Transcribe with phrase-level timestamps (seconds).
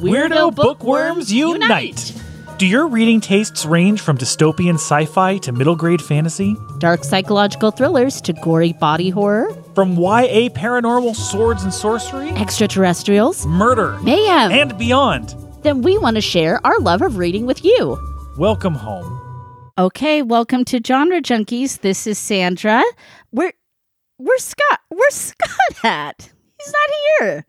[0.00, 2.14] Weirdo bookworms unite!
[2.58, 6.56] Do your reading tastes range from dystopian sci fi to middle grade fantasy?
[6.78, 13.98] Dark psychological thrillers to gory body horror, From YA paranormal swords and sorcery, extraterrestrials, murder,
[14.02, 14.50] mayhem.
[14.52, 15.34] and beyond?
[15.62, 17.98] then we want to share our love of reading with you.
[18.38, 19.20] Welcome home.
[19.76, 21.80] Okay, welcome to Genre Junkies.
[21.80, 22.82] This is Sandra.
[23.30, 23.52] Where
[24.16, 24.80] where's Scott?
[24.88, 26.30] Where's Scott at?
[26.58, 27.46] He's not here.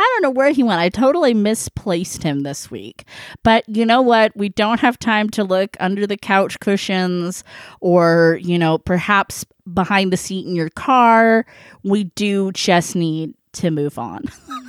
[0.00, 0.80] I don't know where he went.
[0.80, 3.04] I totally misplaced him this week.
[3.42, 4.34] But you know what?
[4.34, 7.44] We don't have time to look under the couch cushions
[7.80, 11.44] or, you know, perhaps behind the seat in your car.
[11.84, 14.24] We do just need to move on.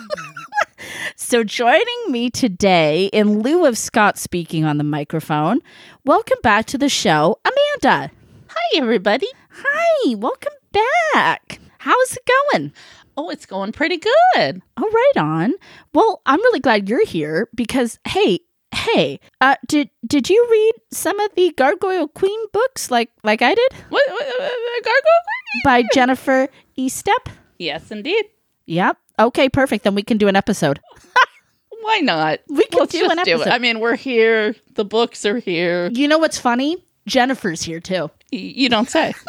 [1.15, 5.59] So, joining me today, in lieu of Scott speaking on the microphone,
[6.03, 8.11] welcome back to the show, Amanda.
[8.47, 9.27] Hi, everybody.
[9.51, 10.53] Hi, welcome
[11.13, 11.59] back.
[11.77, 12.73] How's it going?
[13.21, 14.61] Oh, it's going pretty good.
[14.77, 15.53] Oh, right on.
[15.93, 18.39] Well, I'm really glad you're here because, hey,
[18.73, 23.53] hey, uh, did did you read some of the Gargoyle Queen books like like I
[23.53, 25.63] did What, what, what, gargoyle?
[25.63, 26.47] by Jennifer
[26.79, 27.31] Estep?
[27.59, 28.25] Yes, indeed.
[28.65, 28.97] Yep.
[29.19, 29.83] Okay, perfect.
[29.83, 30.79] Then we can do an episode.
[31.81, 32.39] Why not?
[32.49, 33.49] We can Let's do an do episode.
[33.49, 34.55] I mean, we're here.
[34.73, 35.89] The books are here.
[35.93, 36.83] You know what's funny?
[37.07, 38.09] Jennifer's here too.
[38.33, 39.13] Y- you don't say.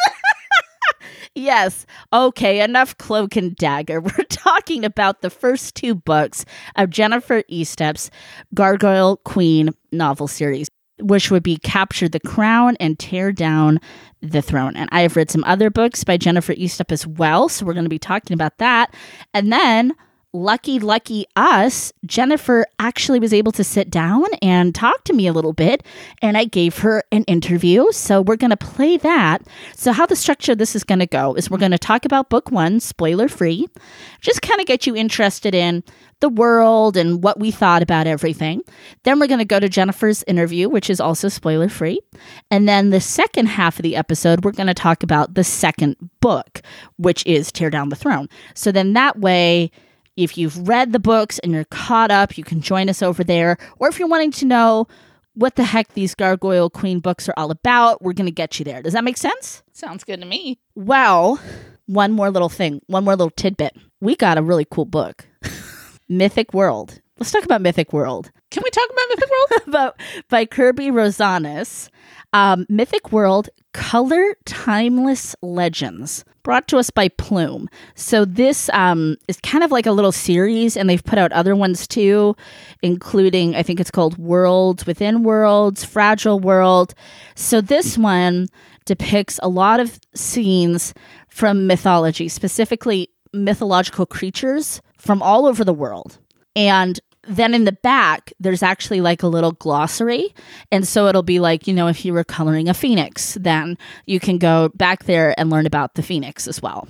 [1.34, 1.86] Yes.
[2.12, 4.00] Okay, enough cloak and dagger.
[4.02, 6.44] We're talking about the first two books
[6.76, 8.10] of Jennifer Estep's
[8.54, 10.68] Gargoyle Queen novel series,
[11.00, 13.80] which would be Capture the Crown and Tear Down
[14.20, 14.76] the Throne.
[14.76, 17.84] And I have read some other books by Jennifer Estep as well, so we're going
[17.84, 18.94] to be talking about that.
[19.32, 19.94] And then
[20.32, 25.32] lucky lucky us jennifer actually was able to sit down and talk to me a
[25.32, 25.84] little bit
[26.22, 27.90] and i gave her an interview.
[27.92, 29.42] So we're going to play that.
[29.74, 32.04] So how the structure of this is going to go is we're going to talk
[32.04, 33.68] about book one spoiler free.
[34.20, 35.82] Just kind of get you interested in
[36.20, 38.62] the world and what we thought about everything.
[39.02, 42.00] Then we're going to go to jennifer's interview which is also spoiler free.
[42.50, 45.96] And then the second half of the episode we're going to talk about the second
[46.20, 46.62] book
[46.96, 48.28] which is tear down the throne.
[48.54, 49.70] So then that way
[50.16, 53.56] if you've read the books and you're caught up, you can join us over there.
[53.78, 54.86] Or if you're wanting to know
[55.34, 58.64] what the heck these Gargoyle Queen books are all about, we're going to get you
[58.64, 58.82] there.
[58.82, 59.62] Does that make sense?
[59.72, 60.58] Sounds good to me.
[60.74, 61.40] Well,
[61.86, 63.76] one more little thing, one more little tidbit.
[64.00, 65.26] We got a really cool book
[66.08, 67.00] Mythic World.
[67.18, 68.30] Let's talk about Mythic World.
[68.50, 69.62] Can we talk about Mythic World?
[69.68, 71.88] about by Kerby Rosanes.
[72.32, 77.68] Um, Mythic World Color Timeless Legends, brought to us by Plume.
[77.94, 81.54] So this um, is kind of like a little series, and they've put out other
[81.54, 82.34] ones too,
[82.82, 86.94] including I think it's called Worlds Within Worlds, Fragile World.
[87.34, 88.48] So this one
[88.84, 90.94] depicts a lot of scenes
[91.28, 96.18] from mythology, specifically mythological creatures from all over the world.
[96.54, 100.34] And then in the back, there's actually like a little glossary.
[100.70, 104.18] And so it'll be like, you know, if you were coloring a phoenix, then you
[104.18, 106.88] can go back there and learn about the phoenix as well.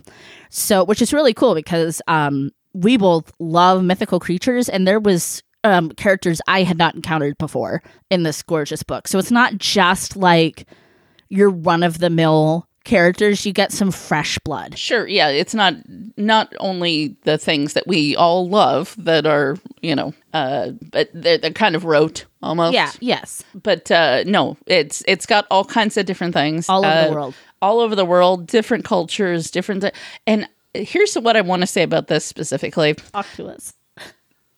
[0.48, 5.42] So, which is really cool because um, we both love mythical creatures, and there was
[5.64, 9.08] um, characters I had not encountered before in this gorgeous book.
[9.08, 10.66] So it's not just like
[11.28, 14.76] your run of the mill characters, you get some fresh blood.
[14.78, 15.06] Sure.
[15.06, 15.28] Yeah.
[15.28, 15.74] It's not
[16.16, 21.38] not only the things that we all love that are you know, uh, but they're,
[21.38, 22.74] they're kind of rote almost.
[22.74, 23.42] Yeah, yes.
[23.54, 27.14] But uh, no, it's it's got all kinds of different things All over the Uh,
[27.14, 27.34] world.
[27.60, 29.84] all over the world, different cultures, different.
[30.26, 33.74] and here's what I want to say about this specifically: Talk to us.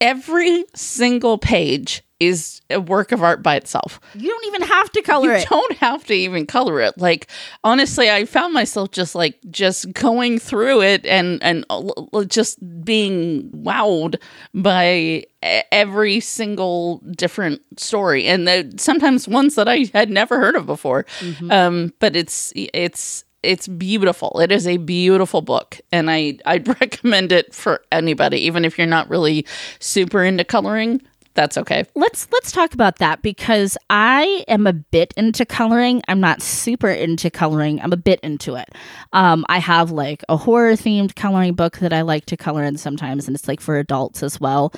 [0.01, 4.01] every single page is a work of art by itself.
[4.15, 5.49] You don't even have to color you it.
[5.49, 6.97] don't have to even color it.
[6.97, 7.29] Like
[7.63, 13.51] honestly, I found myself just like just going through it and and uh, just being
[13.51, 14.17] wowed
[14.55, 15.25] by
[15.73, 21.05] every single different story, and the, sometimes ones that I had never heard of before.
[21.51, 24.41] Um, but it's it's it's beautiful.
[24.41, 28.87] It is a beautiful book, and I I'd recommend it for anybody, even if you're
[28.87, 29.47] not really
[29.79, 31.03] super into coloring.
[31.35, 31.85] That's okay.
[31.97, 36.01] let's let's talk about that because I am a bit into coloring.
[36.07, 37.81] I'm not super into coloring.
[37.81, 38.69] I'm a bit into it.
[39.13, 42.77] Um, I have like a horror themed coloring book that I like to color in
[42.77, 44.73] sometimes, and it's like for adults as well.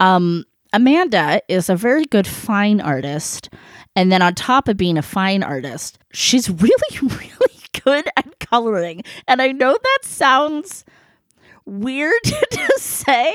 [0.00, 0.44] Um,
[0.74, 3.48] Amanda is a very good fine artist,
[3.96, 9.02] and then on top of being a fine artist, she's really really good at coloring.
[9.26, 10.84] And I know that sounds
[11.64, 13.32] weird to say,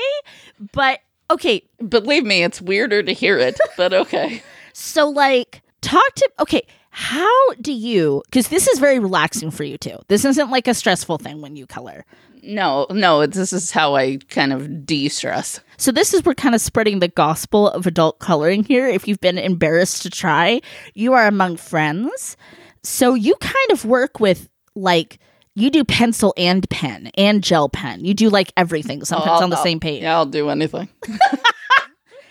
[0.72, 4.42] but okay, Believe me, it's weirder to hear it, but okay.
[4.74, 9.76] So, like, talk to, okay, how do you, because this is very relaxing for you
[9.76, 9.98] too.
[10.06, 12.04] This isn't like a stressful thing when you color.
[12.44, 15.58] No, no, this is how I kind of de stress.
[15.78, 18.86] So this is we're kind of spreading the gospel of adult coloring here.
[18.86, 20.60] If you've been embarrassed to try,
[20.94, 22.36] you are among friends.
[22.84, 25.18] So you kind of work with like
[25.58, 28.04] you do pencil and pen and gel pen.
[28.04, 30.02] You do like everything sometimes I'll- on the I'll- same page.
[30.02, 30.88] Yeah, I'll do anything.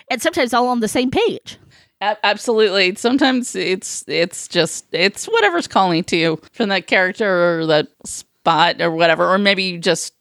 [0.09, 1.57] And sometimes all on the same page.
[1.99, 2.95] A- absolutely.
[2.95, 8.81] Sometimes it's it's just it's whatever's calling to you from that character or that spot
[8.81, 10.13] or whatever, or maybe you just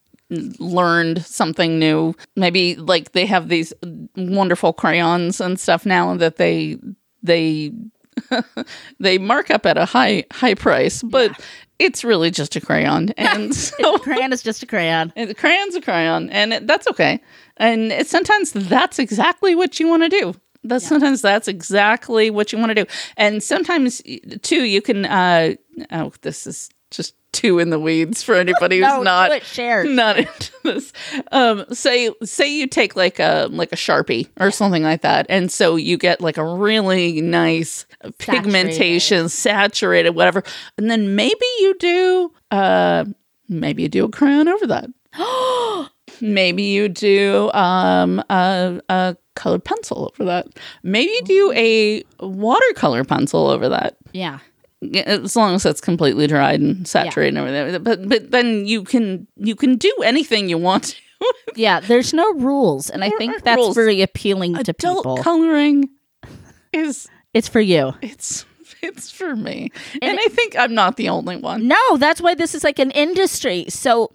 [0.59, 2.13] learned something new.
[2.35, 3.71] Maybe like they have these
[4.17, 6.77] wonderful crayons and stuff now that they
[7.23, 7.71] they
[8.99, 11.31] they mark up at a high high price, but
[11.79, 15.13] it's really just a crayon, and so Crayon is just a crayon.
[15.15, 17.21] and the crayon's a crayon, and it, that's okay.
[17.57, 20.33] And it, sometimes that's exactly what you want to do.
[20.63, 22.85] That's sometimes that's exactly what you want to do.
[23.15, 24.01] And sometimes
[24.41, 25.05] too, you can.
[25.05, 25.55] uh
[25.91, 29.29] Oh, this is just too in the weeds for anybody who's No, not
[29.85, 30.91] not into this.
[31.31, 35.51] Um, say say you take like a like a sharpie or something like that, and
[35.51, 37.85] so you get like a really nice
[38.17, 40.43] pigmentation, saturated, whatever,
[40.77, 43.05] and then maybe you do uh
[43.47, 44.89] maybe you do a crayon over that.
[46.21, 50.47] maybe you do um a, a colored pencil over that.
[50.83, 54.39] Maybe you do a watercolor pencil over that Yeah.
[54.81, 57.83] Yeah, as long as it's completely dried and saturated and everything.
[57.83, 60.95] But but then you can you can do anything you want to.
[61.55, 62.91] Yeah, there's no rules.
[62.91, 63.75] And I think that's rules.
[63.75, 65.17] very appealing to Adult people.
[65.17, 65.89] coloring
[66.71, 67.95] is it's for you.
[68.03, 68.45] it's
[68.83, 71.67] it's for me, and, I think I'm not the only one.
[71.67, 73.65] No, that's why this is like an industry.
[73.69, 74.11] So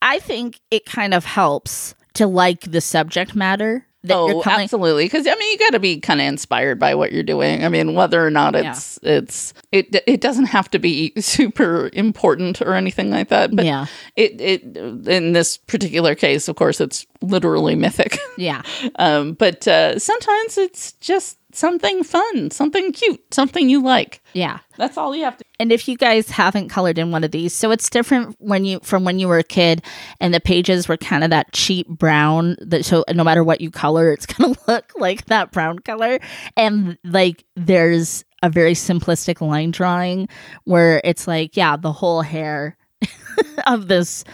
[0.00, 5.04] I think it kind of helps to like the subject matter Oh, absolutely.
[5.06, 7.64] Because I mean, you got to be kind of inspired by what you're doing.
[7.64, 8.70] I mean, whether or not Yeah.
[8.72, 13.54] it's it's it it doesn't have to be super important or anything like that.
[13.54, 13.86] But Yeah.
[14.16, 14.76] it it
[15.08, 18.18] in this particular case, of course, it's literally mythic.
[18.36, 18.62] Yeah.
[18.98, 24.22] Um, but uh, sometimes it's just something fun, something cute, something you like.
[24.32, 24.58] Yeah.
[24.76, 25.44] That's all you have to.
[25.58, 28.80] And if you guys haven't colored in one of these, so it's different when you
[28.82, 29.82] from when you were a kid
[30.20, 33.70] and the pages were kind of that cheap brown that so no matter what you
[33.70, 36.18] color, it's gonna look like that brown color.
[36.56, 40.28] And like there's a very simplistic line drawing
[40.64, 42.76] where it's like, yeah, the whole hair
[43.66, 44.24] of this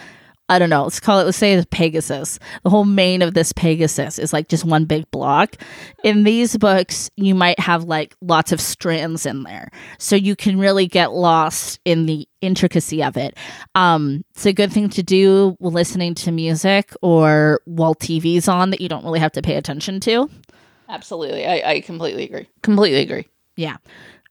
[0.53, 2.37] I don't know, let's call it let's say it's Pegasus.
[2.61, 5.55] The whole mane of this Pegasus is like just one big block.
[6.03, 9.71] In these books, you might have like lots of strands in there.
[9.97, 13.35] So you can really get lost in the intricacy of it.
[13.73, 18.79] Um, it's a good thing to do listening to music or while TV's on that
[18.79, 20.29] you don't really have to pay attention to.
[20.87, 22.47] Absolutely, I, I completely agree.
[22.61, 23.27] Completely agree.
[23.55, 23.77] Yeah.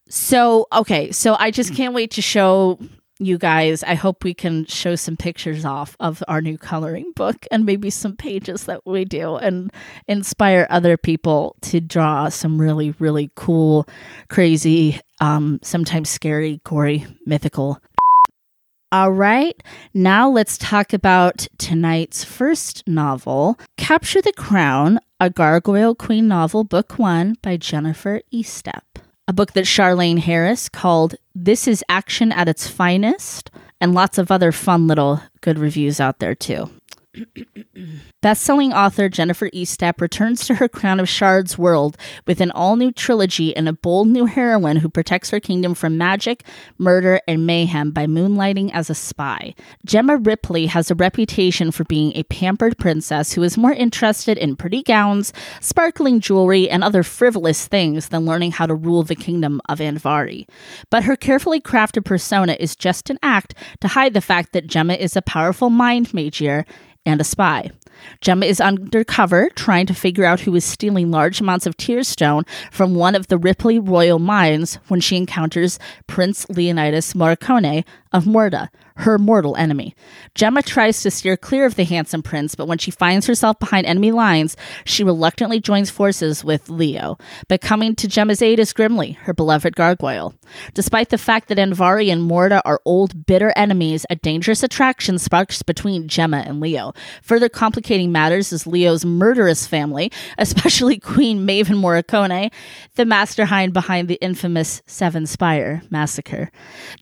[0.08, 1.10] So, okay.
[1.10, 2.78] So I just can't wait to show
[3.24, 3.82] you guys.
[3.82, 7.90] I hope we can show some pictures off of our new coloring book and maybe
[7.90, 9.72] some pages that we do and
[10.08, 13.86] inspire other people to draw some really, really cool,
[14.28, 17.78] crazy, um, sometimes scary, gory, mythical.
[18.92, 19.62] All right,
[19.94, 26.98] now let's talk about tonight's first novel, Capture the Crown, a Gargoyle Queen novel, book
[26.98, 29.01] one by Jennifer Estep.
[29.28, 34.32] A book that Charlaine Harris called This is Action at its Finest, and lots of
[34.32, 36.70] other fun little good reviews out there too.
[38.22, 43.54] Best-selling author Jennifer Estep returns to her Crown of Shards world with an all-new trilogy
[43.56, 46.44] and a bold new heroine who protects her kingdom from magic,
[46.78, 49.56] murder, and mayhem by moonlighting as a spy.
[49.84, 54.54] Gemma Ripley has a reputation for being a pampered princess who is more interested in
[54.54, 59.60] pretty gowns, sparkling jewelry, and other frivolous things than learning how to rule the kingdom
[59.68, 60.48] of Andvari.
[60.90, 64.94] But her carefully crafted persona is just an act to hide the fact that Gemma
[64.94, 66.64] is a powerful mind magier
[67.04, 67.72] and a spy.
[68.20, 72.94] Gemma is undercover trying to figure out who is stealing large amounts of tearstone from
[72.94, 79.18] one of the Ripley royal mines when she encounters Prince Leonidas Morricone of Morta, her
[79.18, 79.94] mortal enemy.
[80.34, 83.86] Gemma tries to steer clear of the handsome prince, but when she finds herself behind
[83.86, 87.16] enemy lines, she reluctantly joins forces with Leo.
[87.48, 90.34] But coming to Gemma's aid is Grimly, her beloved gargoyle.
[90.74, 95.62] Despite the fact that Andvari and Morta are old, bitter enemies, a dangerous attraction sparks
[95.62, 96.92] between Gemma and Leo.
[97.22, 102.52] Further complicating matters is Leo's murderous family, especially Queen Maven Morricone,
[102.96, 106.50] the mastermind behind the infamous Seven Spire massacre.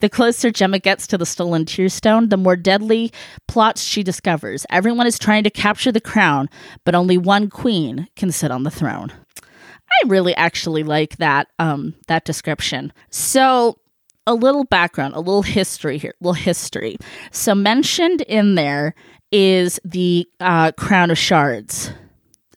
[0.01, 3.13] The closer Gemma gets to the stolen Tearstone, the more deadly
[3.49, 4.67] plots she discovers.
[4.71, 6.49] Everyone is trying to capture the crown,
[6.85, 9.13] but only one queen can sit on the throne.
[9.43, 12.93] I really actually like that um that description.
[13.11, 13.79] So
[14.27, 16.97] a little background, a little history here, a little history.
[17.33, 18.95] So mentioned in there
[19.33, 21.93] is the uh, Crown of Shards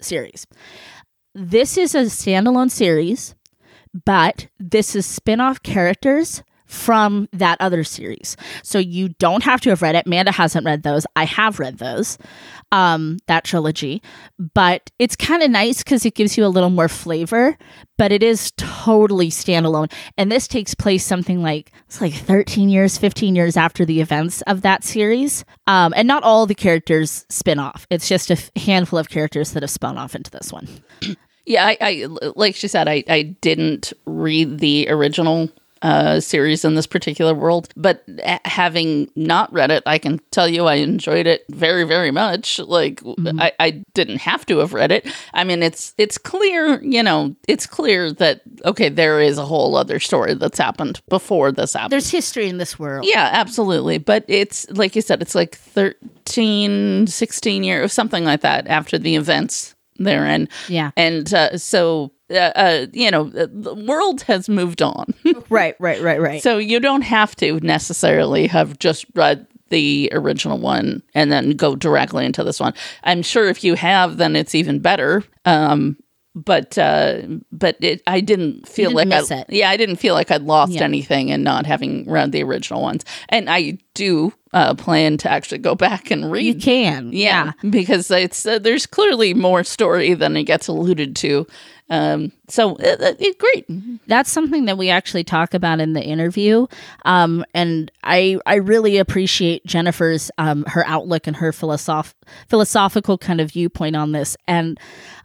[0.02, 0.46] series.
[1.34, 3.34] This is a standalone series,
[4.06, 8.36] but this is spin off characters from that other series.
[8.64, 10.08] So you don't have to have read it.
[10.08, 11.06] Amanda hasn't read those.
[11.16, 12.18] I have read those,
[12.72, 14.02] um, that trilogy.
[14.54, 17.58] But it's kind of nice because it gives you a little more flavor,
[17.98, 19.92] but it is totally standalone.
[20.18, 24.42] And this takes place something like it's like 13 years, 15 years after the events
[24.44, 25.46] of that series.
[25.68, 27.86] Um, and not all the characters spin off.
[27.92, 30.68] It's just a f- handful of characters that have spun off into this one.
[31.46, 35.50] Yeah, I, I like she said, I, I didn't read the original
[35.84, 40.48] uh, series in this particular world, but a- having not read it, I can tell
[40.48, 42.58] you I enjoyed it very, very much.
[42.60, 43.02] Like
[43.38, 45.14] I, I didn't have to have read it.
[45.34, 49.76] I mean, it's it's clear, you know, it's clear that okay, there is a whole
[49.76, 51.92] other story that's happened before this happened.
[51.92, 53.06] There's history in this world.
[53.08, 53.98] Yeah, absolutely.
[53.98, 59.16] But it's like you said, it's like 13, 16 years, something like that after the
[59.16, 60.50] events therein.
[60.68, 60.92] Yeah.
[60.96, 65.14] And uh, so, uh, uh, you know, the world has moved on.
[65.50, 66.42] Right, right, right, right.
[66.44, 71.76] so you don't have to necessarily have just read the original one and then go
[71.76, 72.74] directly into this one.
[73.04, 75.24] I'm sure if you have, then it's even better.
[75.46, 75.98] Um,
[76.36, 77.22] but uh,
[77.52, 79.46] but it, I didn't feel didn't like I, it.
[79.50, 80.82] yeah, I didn't feel like I'd lost Yeah.
[80.84, 83.06] anything in not having read the original ones.
[83.30, 87.12] And I do uh, plan to actually go back and read you can.
[87.14, 91.46] yeah, because it's uh, there's clearly more story than it gets alluded to.
[91.90, 93.66] Um, so uh, uh, great.
[94.08, 96.66] that's something that we actually talk about in the interview.
[97.06, 102.14] Um, and i i really appreciate jennifer's um, her outlook and her philosoph-
[102.48, 104.38] philosophical kind of viewpoint on this.
[104.48, 104.80] And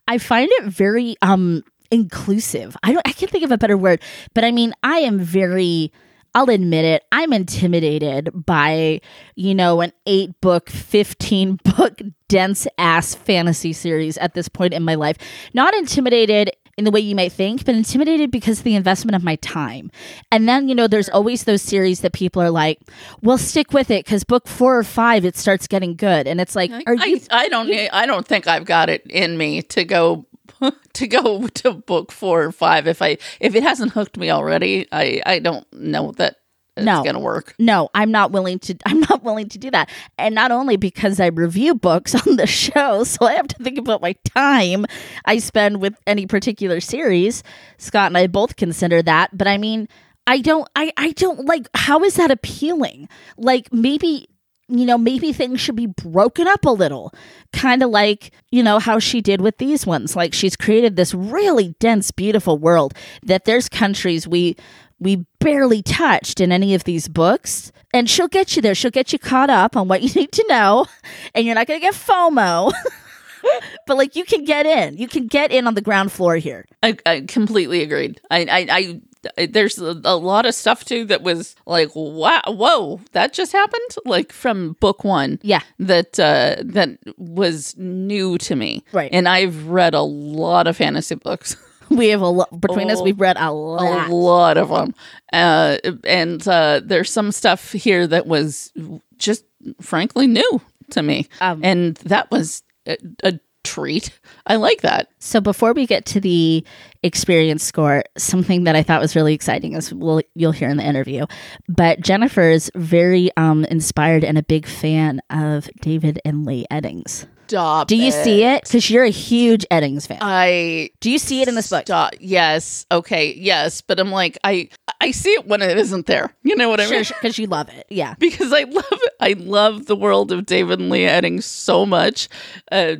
[0.08, 2.76] i find it very um inclusive.
[2.82, 4.02] I don't i can't think of a better word.
[4.34, 5.92] But i mean i am very
[6.34, 9.00] I'll admit it, I'm intimidated by,
[9.34, 14.84] you know, an eight book, 15 book, dense ass fantasy series at this point in
[14.84, 15.16] my life.
[15.54, 19.24] Not intimidated in the way you might think, but intimidated because of the investment of
[19.24, 19.90] my time.
[20.30, 22.80] And then, you know, there's always those series that people are like,
[23.20, 26.28] well, stick with it because book four or five, it starts getting good.
[26.28, 29.36] And it's like, are you I, I don't I don't think I've got it in
[29.36, 30.27] me to go
[30.94, 34.86] to go to book four or five if I if it hasn't hooked me already.
[34.92, 36.36] I I don't know that
[36.76, 37.02] it's No.
[37.02, 37.56] gonna work.
[37.58, 41.18] no i'm not willing to i'm not willing to do that and not only because
[41.18, 44.86] i review books on the show so i have to think about my time
[45.24, 47.42] i spend with any particular series
[47.78, 49.88] scott and i both consider that but i mean
[50.28, 54.28] i don't i i don't like how is that appealing like maybe
[54.68, 57.12] you know, maybe things should be broken up a little.
[57.52, 60.14] Kind of like, you know, how she did with these ones.
[60.14, 64.56] Like she's created this really dense, beautiful world that there's countries we
[65.00, 67.72] we barely touched in any of these books.
[67.94, 68.74] And she'll get you there.
[68.74, 70.86] She'll get you caught up on what you need to know.
[71.34, 72.72] And you're not gonna get FOMO.
[73.86, 74.98] but like you can get in.
[74.98, 76.66] You can get in on the ground floor here.
[76.82, 78.20] I, I completely agreed.
[78.30, 79.00] I, I, I
[79.36, 83.90] there's a, a lot of stuff too that was like, wow, whoa, that just happened.
[84.04, 85.60] Like from book one, Yeah.
[85.78, 88.84] that uh, that was new to me.
[88.92, 89.10] Right.
[89.12, 91.56] and I've read a lot of fantasy books.
[91.90, 94.10] We have a lot between us, Oh, we've read a lot.
[94.10, 94.94] a lot of them
[95.32, 98.74] uh, and uh, there's some stuff here that was
[99.16, 99.46] just
[99.80, 100.60] frankly new
[100.90, 104.10] to me Um, and that was a, a treat
[104.46, 106.64] i like that So before we get to the
[107.02, 110.84] experience score, something that I thought was really exciting is we'll, you'll hear in the
[110.84, 111.26] interview.
[111.68, 117.26] But Jennifer is very um, inspired and a big fan of David and Leigh Eddings.
[117.48, 118.64] Stop Do you see it?
[118.64, 120.18] Because you're a huge Eddings fan.
[120.20, 121.86] i Do you see it in this book?
[121.86, 122.12] Stop.
[122.20, 124.68] yes okay yes but i'm like i
[125.00, 127.68] i see it when it isn't there you know what i mean because you love
[127.70, 127.86] it.
[127.88, 128.14] Yeah.
[128.18, 129.12] because I love it.
[129.20, 132.28] I love the world of David and Leah Eddings so much.
[132.70, 132.96] Uh,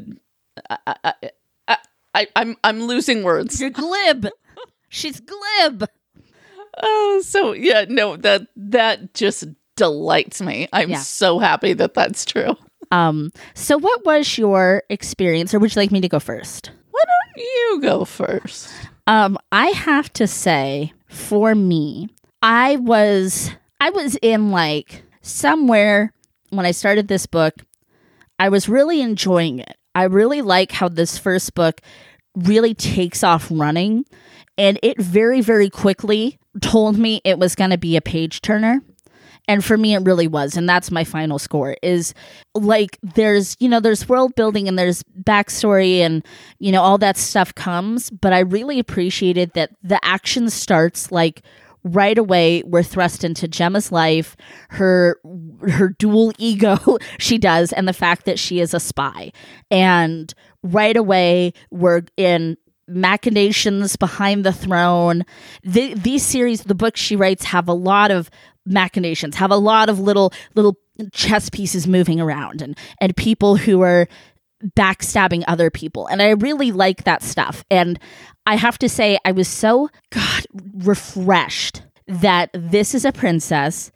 [0.71, 1.13] I, I,
[1.69, 1.77] I,
[2.15, 3.61] I, I'm I'm losing words.
[3.61, 4.29] You're glib.
[4.89, 5.85] She's glib.
[6.81, 9.45] Oh, so yeah, no that that just
[9.77, 10.69] delights me.
[10.73, 10.99] I'm Yeah.
[11.01, 12.57] so happy that that's true.
[12.91, 13.33] Um.
[13.55, 16.71] So, what was your experience, or would you like me to go first?
[16.91, 18.71] Why don't you go first?
[19.07, 22.09] Um, I have to say, for me,
[22.43, 23.51] I was
[23.81, 26.13] I was in like somewhere
[26.51, 27.55] when I started this book.
[28.39, 29.77] I was really enjoying it.
[29.99, 31.81] I really like how this first book
[32.37, 34.05] really takes off running,
[34.57, 38.81] and it very very quickly told me it was going to be a page turner.
[39.49, 40.57] And for me, it really was.
[40.57, 42.13] And that's my final score is
[42.55, 46.25] like, there's, you know, there's world building and there's backstory and,
[46.59, 48.11] you know, all that stuff comes.
[48.11, 51.43] But I really appreciated that the action starts like
[51.85, 54.37] right away we're thrust into Gemma's life,
[54.71, 55.19] her
[55.69, 59.33] her dual ego she does, and the fact that she is a spy.
[59.71, 60.33] And
[60.63, 62.57] right away we're in
[62.89, 65.25] machinations behind the throne.
[65.63, 68.31] The, these series, the books she writes, have a lot of
[68.65, 70.79] machinations, have a lot of little little
[71.13, 74.09] chess pieces moving around, and and people who are
[74.77, 76.07] backstabbing other people.
[76.07, 77.65] And I really like that stuff.
[77.71, 77.99] And
[78.47, 83.93] I have to say, I was so, God, refreshed that this is a princess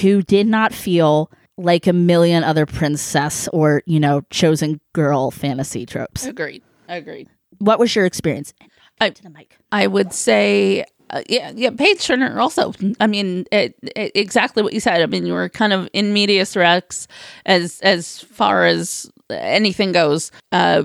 [0.00, 5.86] who did not feel like a million other princess or, you know, chosen girl fantasy
[5.86, 6.26] tropes.
[6.26, 6.62] Agreed.
[6.88, 7.28] Agreed.
[7.58, 8.52] What was your experience?
[9.00, 9.56] I- to the mic.
[9.72, 12.72] I would say, uh, yeah, yeah, Page Turner also.
[13.00, 15.02] I mean, it, it, exactly what you said.
[15.02, 17.06] I mean, you were kind of in medias res
[17.44, 20.30] as as far as anything goes.
[20.52, 20.84] Uh,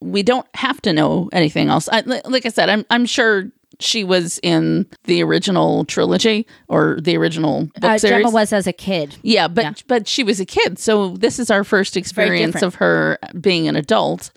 [0.00, 1.88] we don't have to know anything else.
[1.90, 3.50] I, like I said, I'm I'm sure
[3.80, 8.18] she was in the original trilogy or the original book Uh, series.
[8.22, 9.16] Gemma was as a kid.
[9.22, 9.72] Yeah, but Yeah.
[9.88, 13.74] but she was a kid, so this is our first experience of her being an
[13.76, 14.30] adult.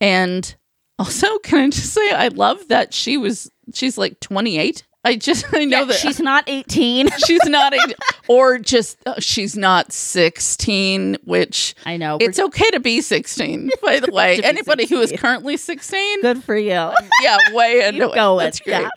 [0.00, 0.54] And
[0.98, 4.84] also, can I just say I love that she was she's like 28.
[5.04, 7.08] I just I know that She's not 18.
[7.26, 7.94] she's not a,
[8.28, 12.18] or just uh, she's not 16, which I know.
[12.20, 13.70] it's okay to be 16.
[13.82, 16.70] By the way, anybody who is currently 16, good for you.
[16.70, 18.14] yeah, way into it.
[18.14, 18.80] going, That's great.
[18.82, 18.88] yeah.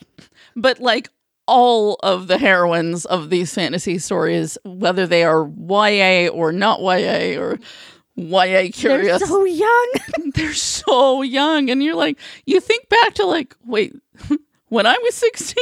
[0.55, 1.09] But like
[1.47, 7.39] all of the heroines of these fantasy stories, whether they are YA or not YA
[7.39, 7.57] or
[8.17, 9.19] YA curious.
[9.19, 9.91] They're so young.
[10.33, 11.69] they're so young.
[11.69, 13.93] And you're like, you think back to like, wait,
[14.69, 15.55] when I was 16,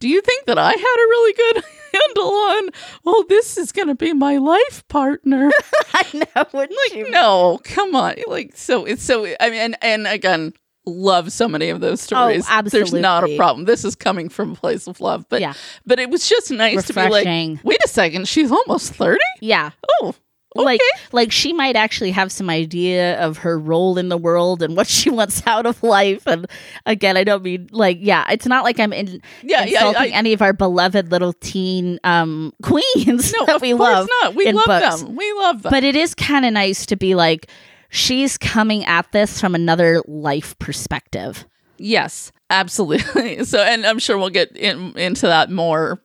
[0.00, 2.68] do you think that I had a really good handle on,
[3.04, 5.50] well, this is going to be my life partner?
[5.94, 6.44] I know.
[6.52, 7.10] Wouldn't you?
[7.10, 8.16] no, come on.
[8.26, 10.52] Like, so it's so, I mean, and, and again,
[10.86, 12.46] love so many of those oh, stories.
[12.70, 13.64] There's not a problem.
[13.64, 15.26] This is coming from a place of love.
[15.28, 15.54] But, Yeah.
[15.86, 19.18] but it was just nice to be like, wait a second, she's almost 30?
[19.40, 19.70] Yeah.
[20.02, 20.14] Oh,
[20.56, 20.64] okay.
[20.64, 20.80] Like
[21.12, 24.86] like she might actually have some idea of her role in the world and what
[24.98, 26.26] she wants out of life.
[26.26, 26.46] And
[26.86, 30.16] again, I don't mean like yeah, it's not like I'm in, Yeah, yeah, insulting I-
[30.16, 34.08] any of our beloved little teen um queens no, that we love.
[34.22, 34.34] not.
[34.34, 35.02] We love books.
[35.02, 35.16] them.
[35.16, 35.70] We love them.
[35.70, 37.48] But it is kind of nice to be like
[37.90, 41.44] she's coming at this from another life perspective.
[41.76, 43.44] Yes, absolutely.
[43.44, 46.00] So, and I'm sure we'll get in, into that more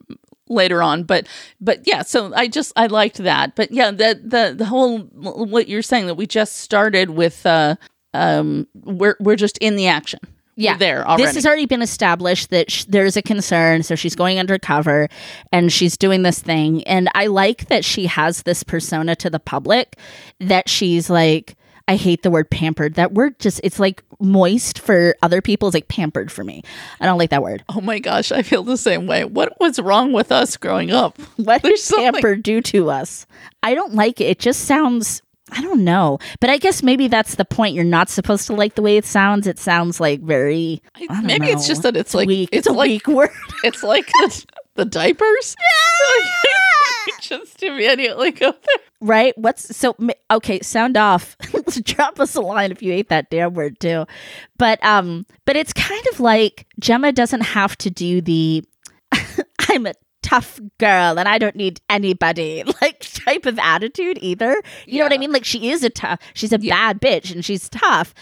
[0.50, 1.04] later on.
[1.04, 1.28] But,
[1.62, 2.02] but yeah.
[2.02, 3.56] So I just I liked that.
[3.56, 7.46] But yeah, the the the whole what you're saying that we just started with.
[7.46, 7.76] uh
[8.16, 10.20] um we're we're just in the action
[10.56, 13.94] Yeah, We're there already This has already been established that sh- there's a concern, so
[13.94, 15.10] she's going undercover
[15.52, 16.84] and she's doing this thing.
[16.86, 19.96] And I like that she has this persona to the public
[20.40, 21.56] that she's like,
[21.90, 22.94] I hate the word pampered.
[22.96, 25.68] That word just, it's like moist for other people.
[25.68, 26.64] It's like pampered for me.
[27.02, 27.64] I don't like that word.
[27.70, 31.18] oh my gosh i feel the same way what was wrong with us growing up
[31.38, 33.26] What There's something- pampered do to us?
[33.64, 34.26] I don't like it.
[34.26, 35.22] It just sounds.
[35.52, 37.74] I don't know, but I guess maybe that's the point.
[37.74, 39.48] You're not supposed to like the way it sounds.
[39.48, 40.80] It sounds like very.
[41.24, 42.50] Maybe it's just that it's like weak.
[42.52, 43.32] it's It's, a like weak word.
[43.64, 45.56] it's like the, the diapers
[47.30, 49.38] just immediately go there right?
[49.38, 49.96] What's so
[50.32, 50.60] okay?
[50.62, 51.38] Sound off.
[51.84, 54.06] Drop us a line if you hate that damn word too.
[54.58, 58.64] But um, but it's kind of like Gemma doesn't have to do the
[59.70, 64.56] I'm a tough girl and I don't need anybody like type of attitude either.
[64.86, 65.32] You know what I mean?
[65.32, 66.20] Like she is a tough.
[66.34, 68.14] She's a bad bitch and she's tough,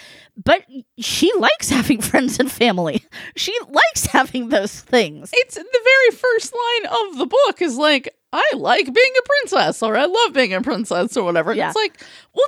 [0.43, 0.63] but
[0.99, 3.03] she likes having friends and family.
[3.35, 5.29] She likes having those things.
[5.33, 9.81] it's the very first line of the book is like i like being a princess
[9.81, 11.67] or i love being a princess or whatever Yeah.
[11.67, 12.01] it's like
[12.35, 12.45] well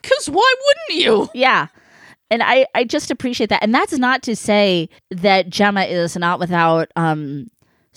[0.00, 1.66] because why wouldn't you Yeah.
[2.30, 3.62] And I, I just appreciate that.
[3.62, 7.48] And that's not to say that Gemma is not without um,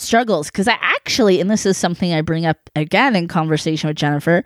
[0.01, 3.97] struggles, because I actually, and this is something I bring up again in conversation with
[3.97, 4.43] Jennifer,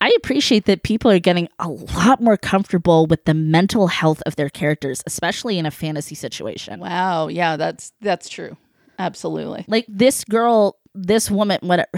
[0.00, 4.36] I appreciate that people are getting a lot more comfortable with the mental health of
[4.36, 6.80] their characters, especially in a fantasy situation.
[6.80, 8.56] wow yeah that's that's true
[8.98, 11.88] absolutely Like this girl, this woman, what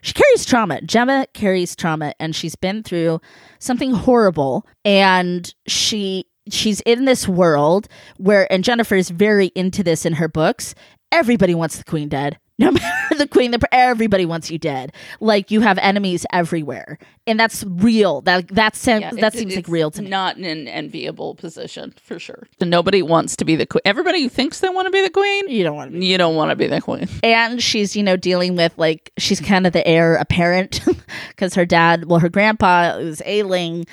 [0.00, 0.80] she carries trauma.
[0.80, 3.20] Gemma carries trauma, and she's been through
[3.58, 10.06] something horrible, and she she's in this world where, and Jennifer is very into this
[10.06, 10.74] in her books.
[11.12, 12.38] Everybody wants the queen dead.
[12.58, 14.92] No matter the queen, the everybody wants you dead.
[15.20, 18.22] Like you have enemies everywhere, and that's real.
[18.22, 20.08] That that sen- Yeah, that seems like real to me.
[20.08, 24.60] not an enviable position for sure nobody wants to be the queen everybody who thinks
[24.60, 26.06] they want to be the queen You don't want to be.
[26.06, 29.40] you don't want to be the queen and she's you know dealing with like she's
[29.40, 30.80] kind of the heir apparent
[31.28, 33.84] because her dad well her grandpa is ailing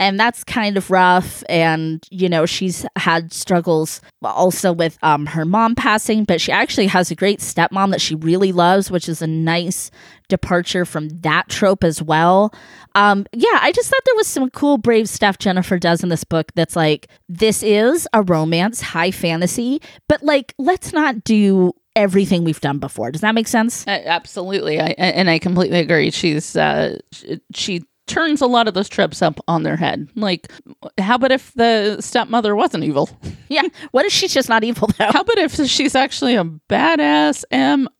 [0.00, 1.44] and that's kind of rough.
[1.48, 6.86] And you know she's had struggles also with um her mom passing but she actually
[6.88, 9.90] has a great stepmom that she really loves which is a nice
[10.28, 12.52] departure from that trope as well.
[12.94, 16.24] Um yeah i just thought there was some cool brave stuff jennifer does in this
[16.24, 22.44] book that's like this is a romance high fantasy but like let's not do everything
[22.44, 23.10] we've done before.
[23.10, 23.86] Does that make sense?
[23.86, 26.10] Uh, absolutely, I, and I completely agree.
[26.10, 30.08] She's uh, sh- she turns a lot of those tropes up on their head.
[30.16, 30.50] Like,
[30.98, 33.08] how about if the stepmother wasn't evil?
[33.48, 37.44] yeah what if she's just not evil though How about if she's actually a badass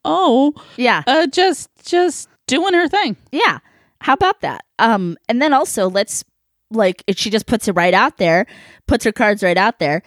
[0.04, 3.16] mo, yeah uh, just just doing her thing?
[3.32, 3.58] Yeah.
[4.00, 4.64] How about that?
[4.78, 6.24] Um, and then also let's
[6.70, 8.46] like if she just puts it right out there,
[8.86, 10.02] puts her cards right out there.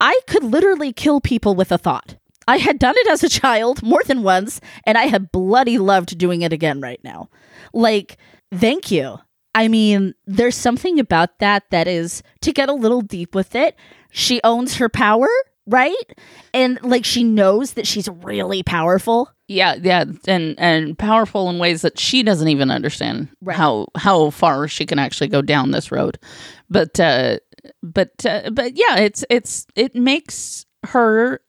[0.00, 2.16] I could literally kill people with a thought.
[2.48, 6.18] I had done it as a child more than once, and I have bloody loved
[6.18, 7.28] doing it again right now.
[7.72, 8.18] Like,
[8.52, 9.18] thank you.
[9.54, 13.76] I mean, there's something about that that is to get a little deep with it.
[14.10, 15.28] She owns her power,
[15.66, 15.94] right?
[16.54, 19.30] And like she knows that she's really powerful.
[19.48, 23.56] Yeah, yeah, and and powerful in ways that she doesn't even understand Right.
[23.56, 26.18] how how far she can actually go down this road.
[26.70, 27.38] But uh
[27.82, 31.40] but uh, but yeah, it's it's it makes her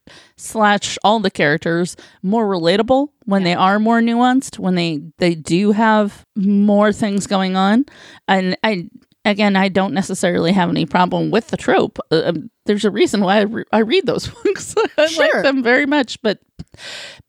[0.44, 5.72] slash all the characters more relatable when they are more nuanced when they they do
[5.72, 7.86] have more things going on.
[8.28, 8.88] And i
[9.26, 11.98] again i don't necessarily have any problem with the trope.
[12.10, 14.74] Uh, um, there's a reason why I, re- I read those books.
[14.98, 15.24] I Sure.
[15.34, 16.40] like them very much but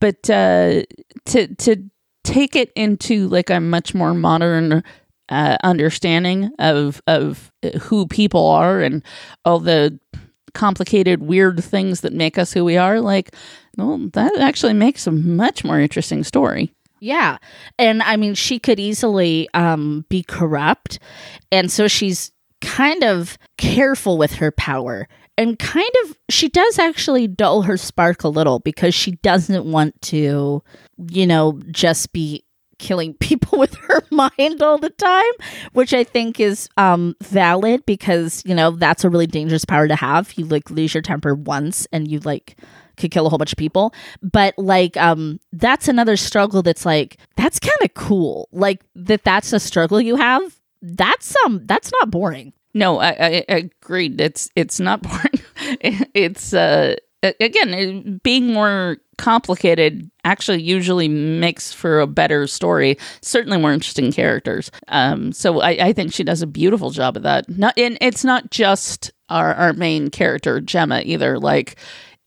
[0.02, 0.84] but uh
[1.28, 1.90] to to
[2.24, 4.84] take it into like a much more modern
[5.30, 7.52] uh, understanding of of
[7.84, 9.04] who people are and
[9.46, 9.98] all the
[10.56, 13.36] complicated weird things that make us who we are like
[13.78, 17.38] well that actually makes a much more interesting story Yeah.
[17.78, 20.98] And I mean, she could easily um, be corrupt.
[21.52, 25.08] And so she's kind of careful with her power.
[25.38, 30.02] And kind of, she does actually dull her spark a little because she doesn't want
[30.04, 30.64] to,
[31.12, 32.45] you know, just be
[32.78, 35.34] killing people with her mind all the time,
[35.74, 39.96] which I think is um, valid because, you know, that's a really dangerous power to
[39.96, 40.34] have.
[40.34, 42.58] You like lose your temper once and you like
[42.98, 43.94] could kill a whole bunch of people.
[44.22, 48.50] But like um that's another struggle that's like that's kind of cool.
[48.52, 52.54] Like that that's a struggle you have that's um that's not boring.
[52.74, 55.42] No i, I I agreed it's it's not boring.
[56.14, 56.96] It's uh
[57.40, 64.72] again being more complicated actually usually makes for a better story certainly more interesting characters.
[64.88, 67.50] Um so i, I think she does a beautiful job of that.
[67.50, 71.40] Not and it's not just our, our main character gemma either.
[71.40, 71.78] Like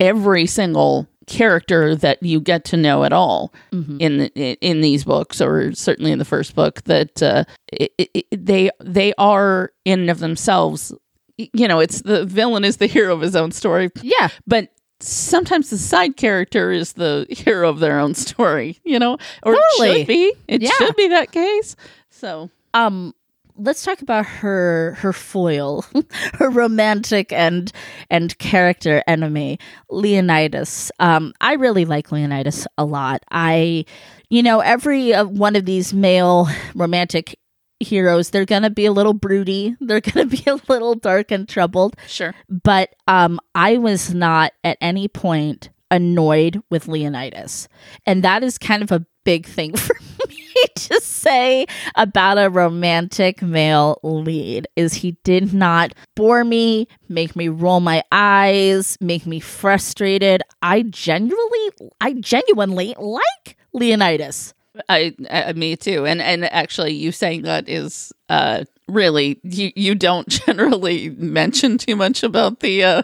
[0.00, 3.52] every single character that you get to know at all
[4.00, 8.26] in the, in these books or certainly in the first book that uh, it, it,
[8.46, 10.92] they they are in and of themselves.
[11.36, 13.90] You know it's the villain is the hero of his own story.
[14.02, 14.30] Yeah.
[14.46, 19.16] But sometimes the side character is the hero of their own story you know?
[19.42, 20.32] Or it should be.
[20.48, 20.70] It Yeah.
[20.78, 21.76] should be that case.
[22.10, 23.14] So um
[23.56, 25.84] let's talk about her her foil
[26.34, 27.72] her romantic and
[28.10, 29.58] and character enemy
[29.90, 30.90] leonidas.
[30.98, 33.22] Um i really like leonidas a lot.
[33.30, 33.84] I
[34.30, 37.38] you know every uh, one of these male romantic
[37.80, 38.30] heroes.
[38.30, 39.76] They're gonna be a little broody.
[39.80, 41.96] They're gonna be a little dark and troubled.
[42.06, 42.34] Sure.
[42.48, 47.68] But um i was not at any point annoyed with leonidas.
[48.04, 49.96] And that is kind of a big thing for
[50.28, 57.36] me to say about a romantic male lead is he did not bore me make
[57.36, 60.42] me roll my eyes make me frustrated.
[60.62, 61.68] I genuinely
[62.00, 64.54] i genuinely like leonidas
[64.88, 66.06] I, I me too.
[66.06, 71.96] And and actually you saying that is uh really you you don't generally mention too
[71.96, 73.02] much about the uh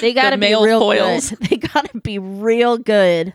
[0.00, 1.30] they gotta be real foils.
[1.30, 1.38] good.
[1.48, 3.34] They gotta be real good.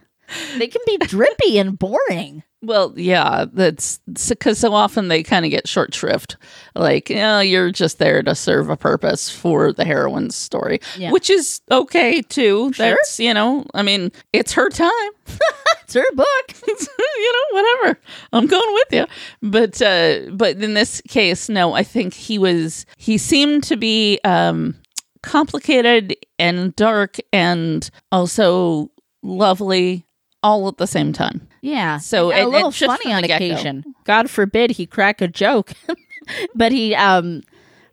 [0.57, 5.51] They can be drippy and boring well yeah that's because so often they kind of
[5.51, 6.35] get short shrift
[6.75, 11.11] like yeah you're just there to serve a purpose for the heroine's story Yeah.
[11.11, 12.89] which is okay too Sure.
[12.89, 15.11] that's you know i mean it's her time
[15.83, 17.99] it's her book you know, whatever.
[18.31, 19.05] I'm going with you.
[19.41, 24.19] But uh but in this case, no, I think he was he seemed to be
[24.23, 24.75] um
[25.23, 28.89] complicated and dark and also
[29.23, 30.05] lovely
[30.43, 31.47] all at the same time.
[31.62, 31.97] Yeah.
[31.97, 33.45] So, Yeah, a little funny on the get-go.
[33.45, 33.84] occasion.
[34.06, 35.73] God forbid he crack a joke,
[36.56, 37.41] but he um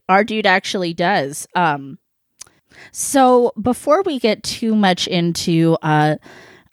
[0.09, 1.47] our dude actually does.
[1.55, 1.99] Um
[2.93, 6.17] so before we get too much into uh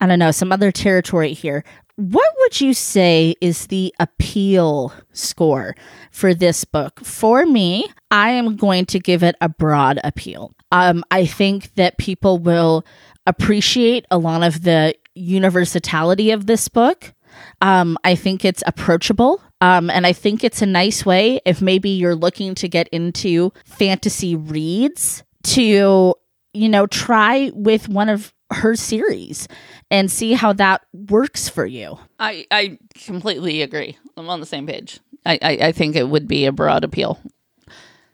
[0.01, 1.63] I don't know, some other territory here.
[1.95, 5.75] what would you say is the appeal score
[6.11, 6.99] for this book?
[7.05, 10.53] For me, I am going to give it a broad appeal.
[10.71, 12.83] Um, I think that people will
[13.27, 17.13] appreciate a lot of the universality of this book.
[17.61, 19.41] Um, I think it's approachable.
[19.61, 23.53] Um, and I think it's a nice way if maybe you're looking to get into
[23.65, 26.15] fantasy reads to,
[26.53, 29.47] you know, try with one of her series
[29.89, 31.97] and see how that works for you.
[32.19, 33.97] I, I completely agree.
[34.17, 34.99] I'm on the same page.
[35.25, 37.19] I, I, I think it would be a broad appeal.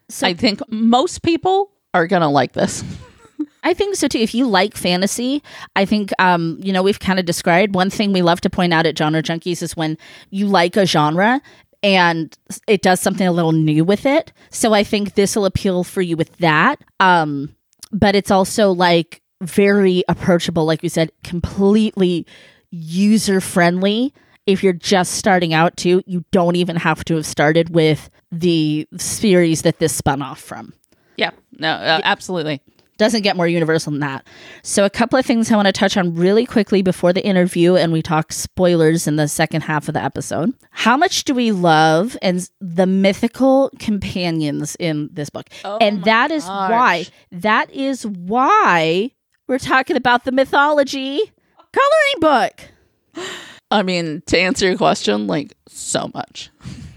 [0.07, 2.83] So I think most people are going to like this.
[3.63, 4.19] I think so too.
[4.19, 5.43] If you like fantasy,
[5.75, 8.73] I think um, you know we've kind of described one thing we love to point
[8.73, 9.97] out at Genre Junkies is when
[10.29, 11.41] you like a genre
[11.81, 14.31] and it does something a little new with it.
[14.49, 16.83] So I think this will appeal for you with that.
[16.99, 17.55] Um,
[17.91, 22.25] but it's also like very approachable, like you said, completely
[22.71, 24.13] user friendly.
[24.45, 28.87] If you're just starting out, too, you don't even have to have started with the
[28.97, 30.73] series that this spun off from
[31.17, 32.61] Yeah, no, uh, absolutely.
[32.99, 34.27] Doesn't get more universal than that.
[34.61, 37.75] So, a couple of things I want to touch on really quickly before the interview,
[37.75, 40.53] and we talk spoilers in the second half of the episode.
[40.69, 45.47] How much do we love and the mythical companions in this book?
[45.81, 49.11] and that is why that is why
[49.47, 51.19] we're talking about the mythology
[51.71, 52.61] coloring book.
[53.71, 56.49] I mean, to answer your question, like so much,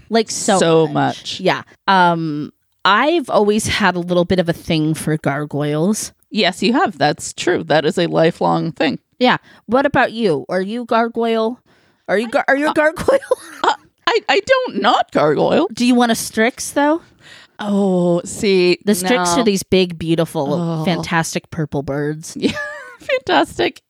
[0.09, 1.39] Like so, so much.
[1.39, 1.63] Yeah.
[1.87, 2.51] Um,
[2.85, 6.11] I've always had a little bit of a thing for gargoyles.
[6.29, 6.97] Yes, you have.
[6.97, 7.63] That's true.
[7.63, 8.99] That is a lifelong thing.
[9.19, 9.37] Yeah.
[9.67, 10.45] What about you?
[10.49, 11.59] Are you gargoyle?
[12.07, 13.19] Are you gar- are you a gargoyle?
[13.63, 13.73] Uh,
[14.05, 15.67] I, I don't not gargoyle.
[15.71, 17.01] Do you want a Strix though?
[17.59, 19.41] Oh, see, The Strix no.
[19.41, 20.83] are these big, beautiful, Oh.
[20.85, 22.35] fantastic purple birds.
[22.39, 22.51] Yeah,
[22.99, 23.81] fantastic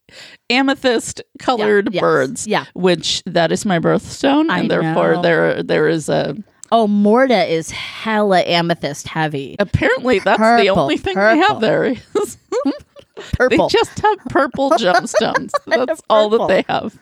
[0.50, 2.48] amethyst colored yes, birds.
[2.48, 2.66] yeah.
[2.74, 5.22] which that is my birthstone, I and therefore know.
[5.24, 6.36] there there is a
[6.72, 9.56] Oh, Morta is hella amethyst heavy.
[9.60, 11.48] apparently that's the only thing they purple.
[11.48, 11.86] have there.
[11.86, 12.38] is-
[13.50, 15.52] they just have purple gemstones.
[15.68, 16.98] That's all that they have.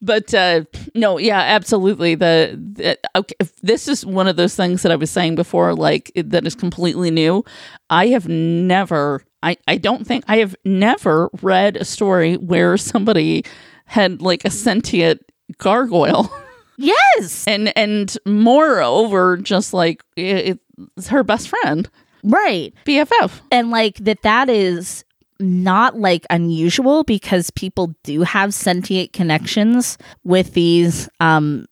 [0.00, 2.14] But uh, no, yeah, absolutely.
[2.14, 5.74] The, the okay, if this is one of those things that I was saying before,
[5.74, 7.44] like that is completely new.
[7.90, 13.44] I have never, I, I don't think I have never read a story where somebody
[13.84, 15.20] had like a sentient
[15.58, 16.32] gargoyle,
[16.80, 17.46] yes.
[17.46, 20.58] and and moreover, just like it,
[20.96, 21.88] it's her best friend,
[22.22, 22.74] Right.
[22.84, 23.40] BFF.
[23.50, 25.04] And like that that is
[25.38, 31.66] not like unusual because people do have sentient connections with these um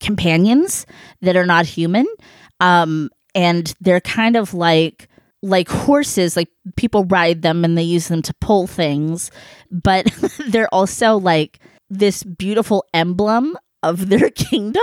[0.00, 0.86] companions
[1.20, 2.06] that are not human.
[2.60, 5.08] Um and they're kind of like
[5.42, 9.30] like horses like people ride them and they use them to pull things
[9.70, 10.04] but
[10.48, 14.82] they're also like this beautiful emblem of their kingdom?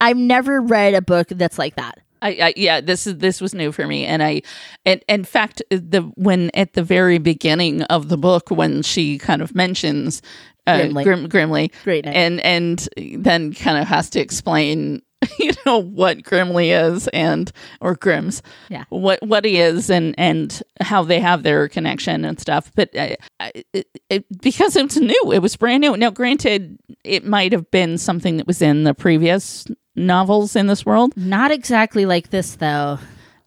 [0.00, 2.00] I've never read a book that's like that.
[2.20, 4.42] I, I yeah, this is this was new for me, and I,
[4.86, 9.42] and in fact, the when at the very beginning of the book, when she kind
[9.42, 10.22] of mentions
[10.66, 11.04] uh, Grimly.
[11.04, 15.02] Grim, Grimly, Great and and then kind of has to explain,
[15.38, 18.84] you know, what Grimly is and or Grims, Yeah.
[18.90, 22.70] what what he is and and how they have their connection and stuff.
[22.74, 25.96] But uh, I, it, it, because it's new, it was brand new.
[25.96, 30.84] Now, granted, it might have been something that was in the previous novels in this
[30.84, 31.16] world.
[31.16, 32.98] not exactly like this though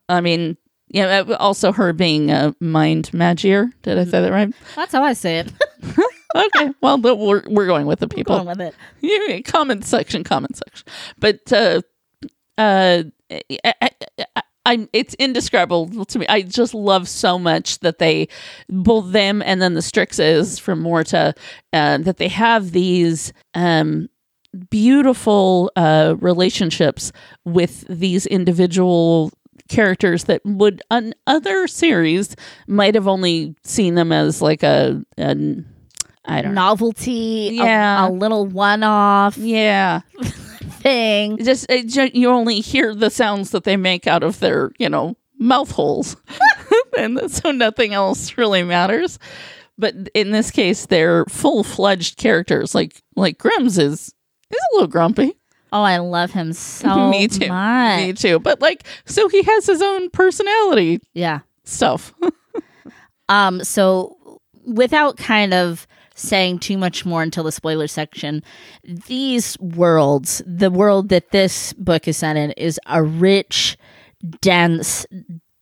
[0.10, 0.56] I mean,
[0.88, 3.70] yeah, uh, also her being a mind magier.
[3.82, 4.54] Did I say that right?
[4.76, 5.52] that's how i say it
[6.38, 8.38] Okay, well, we're we're going with the people.
[8.38, 8.66] going people.
[8.66, 8.76] with it
[9.38, 10.88] Yeah, comment section, comment section.
[11.20, 11.82] But uh,
[12.58, 13.90] uh, I, I,
[14.36, 16.26] I, I'm it's indescribable to me.
[16.28, 18.28] I just love so much that they
[18.70, 21.34] both them and then the Strixes from Morta
[21.74, 24.10] uh, that they have these um
[24.70, 27.12] beautiful uh relationships
[27.46, 29.32] with these individual
[29.70, 32.36] characters that would on other series
[32.68, 35.66] might have only seen them as like a an
[36.28, 38.08] I don't novelty, a- Yeah.
[38.08, 40.02] a, little one-off Yeah.
[40.82, 41.38] thing.
[41.44, 45.16] just it, you only hear the sounds that they make out of their you know
[45.40, 46.16] mouth holes
[46.98, 49.20] and so nothing else really matters
[49.78, 54.14] but in this case they're full-fledged characters like like grims is
[54.50, 55.36] is a little grumpy
[55.74, 57.98] Oh, I love him so me too much.
[58.02, 61.40] me too but like so he has his own personality Yeah.
[61.64, 62.14] stuff
[63.30, 63.64] Um.
[63.64, 65.86] So, without kind of
[66.18, 68.44] saying too much more until the spoiler section,
[68.84, 73.78] these worlds, the world that this book is set in, is a rich,
[74.42, 75.06] dense,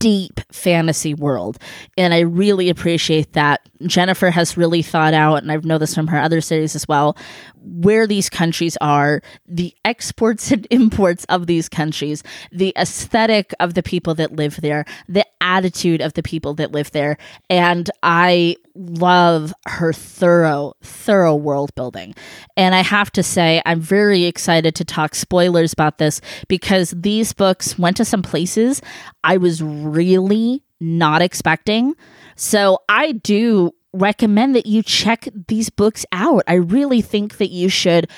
[0.06, 1.58] deep fantasy world.
[1.98, 3.68] And I really appreciate that.
[3.88, 7.18] Jennifer has really thought out, and I've noticed from her other series as well,
[7.64, 13.82] where these countries are, the exports and imports of these countries, the aesthetic of the
[13.82, 17.18] people that live there, the attitude of the people that live there.
[17.50, 22.14] And I love her thorough, thorough world building.
[22.58, 27.32] And I have to say, I'm very excited to talk spoilers about this because these
[27.32, 28.82] books went to some places
[29.26, 31.96] I was really not expecting.
[32.36, 36.44] So I do recommend that you check these books out.
[36.48, 38.10] I really think that you should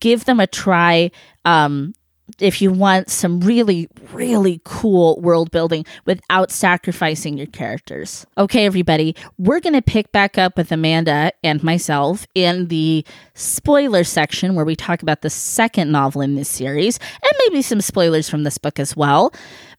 [0.00, 1.10] give them a try.
[1.44, 1.94] Um,
[2.38, 8.26] if you want some really, really cool world building without sacrificing your characters.
[8.38, 14.04] Okay, everybody, we're going to pick back up with Amanda and myself in the spoiler
[14.04, 18.28] section where we talk about the second novel in this series and maybe some spoilers
[18.28, 19.32] from this book as well.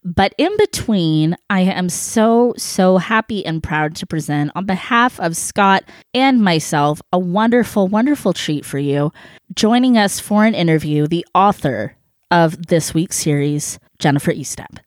[0.04, 5.38] But in between, I am so, so happy and proud to present, on behalf of
[5.38, 5.84] Scott
[6.14, 9.14] and myself, a wonderful, wonderful treat for you.
[9.54, 11.96] Joining us for an interview, the author
[12.32, 14.80] of this week's series, Jennifer Estep.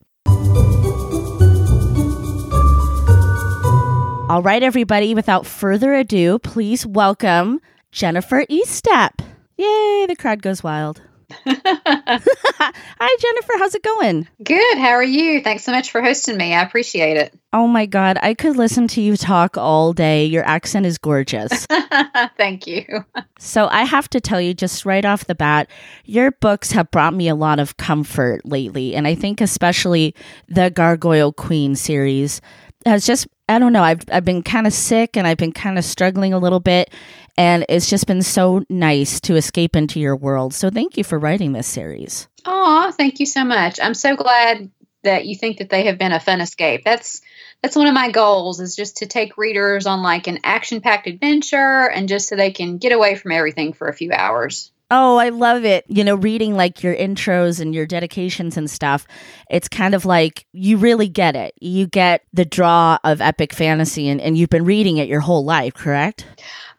[4.27, 9.19] All right, everybody, without further ado, please welcome Jennifer Estep.
[9.57, 11.01] Yay, the crowd goes wild.
[11.45, 13.53] Hi, Jennifer.
[13.57, 14.27] How's it going?
[14.43, 14.77] Good.
[14.77, 15.41] How are you?
[15.41, 16.53] Thanks so much for hosting me.
[16.53, 17.33] I appreciate it.
[17.53, 18.17] Oh my God.
[18.21, 20.25] I could listen to you talk all day.
[20.25, 21.65] Your accent is gorgeous.
[22.37, 23.05] Thank you.
[23.39, 25.69] So, I have to tell you, just right off the bat,
[26.05, 28.95] your books have brought me a lot of comfort lately.
[28.95, 30.15] And I think, especially
[30.47, 32.41] the Gargoyle Queen series
[32.85, 33.83] has just I don't know.
[33.83, 36.91] I've I've been kind of sick and I've been kind of struggling a little bit
[37.37, 40.53] and it's just been so nice to escape into your world.
[40.53, 42.27] So thank you for writing this series.
[42.45, 43.79] Oh, thank you so much.
[43.81, 44.69] I'm so glad
[45.03, 46.83] that you think that they have been a fun escape.
[46.83, 47.21] That's
[47.61, 51.89] that's one of my goals is just to take readers on like an action-packed adventure
[51.89, 54.71] and just so they can get away from everything for a few hours.
[54.91, 55.83] Oh, I love it.
[55.87, 59.07] You know, reading like your intros and your dedications and stuff,
[59.49, 61.55] it's kind of like you really get it.
[61.59, 65.43] You get the draw of epic fantasy and, and you've been reading it your whole
[65.43, 66.27] life, correct?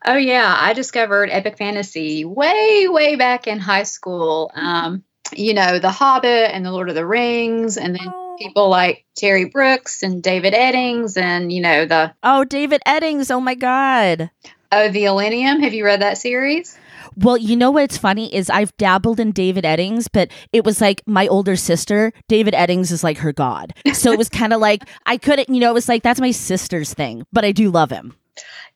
[0.09, 4.53] Oh yeah, I discovered epic fantasy way, way back in high school.
[4.55, 5.03] Um,
[5.35, 8.37] you know, The Hobbit and The Lord of the Rings, and then oh.
[8.38, 13.33] people like Terry Brooks and David Eddings, and you know the oh David Eddings.
[13.33, 14.31] Oh my God.
[14.71, 15.61] Oh, The Elenium.
[15.62, 16.79] Have you read that series?
[17.16, 21.03] Well, you know what's funny is I've dabbled in David Eddings, but it was like
[21.07, 22.12] my older sister.
[22.29, 25.59] David Eddings is like her god, so it was kind of like I couldn't, you
[25.59, 28.14] know, it was like that's my sister's thing, but I do love him.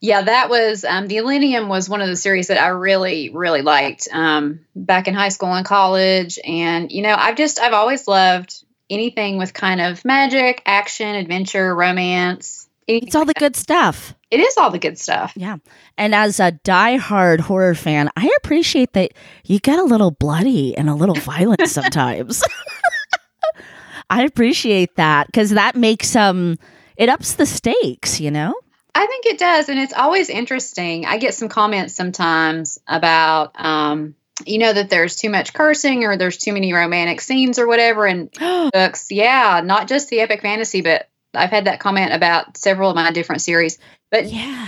[0.00, 3.60] Yeah, that was um, the Elenium was one of the series that I really, really
[3.60, 6.38] liked um, back in high school and college.
[6.42, 11.74] And you know, I've just I've always loved anything with kind of magic, action, adventure,
[11.74, 12.66] romance.
[12.86, 14.14] It's all the good stuff.
[14.30, 15.32] It is all the good stuff.
[15.36, 15.58] Yeah.
[15.96, 19.12] And as a die-hard horror fan, I appreciate that
[19.44, 22.42] you get a little bloody and a little violent sometimes.
[24.10, 26.58] I appreciate that because that makes um
[26.96, 28.54] it ups the stakes, you know?
[28.94, 31.06] I think it does, and it's always interesting.
[31.06, 34.14] I get some comments sometimes about, um,
[34.46, 38.06] you know, that there's too much cursing or there's too many romantic scenes or whatever
[38.06, 38.30] in
[38.72, 39.10] books.
[39.10, 43.12] Yeah, not just the epic fantasy, but I've had that comment about several of my
[43.12, 43.78] different series.
[44.10, 44.66] But yeah,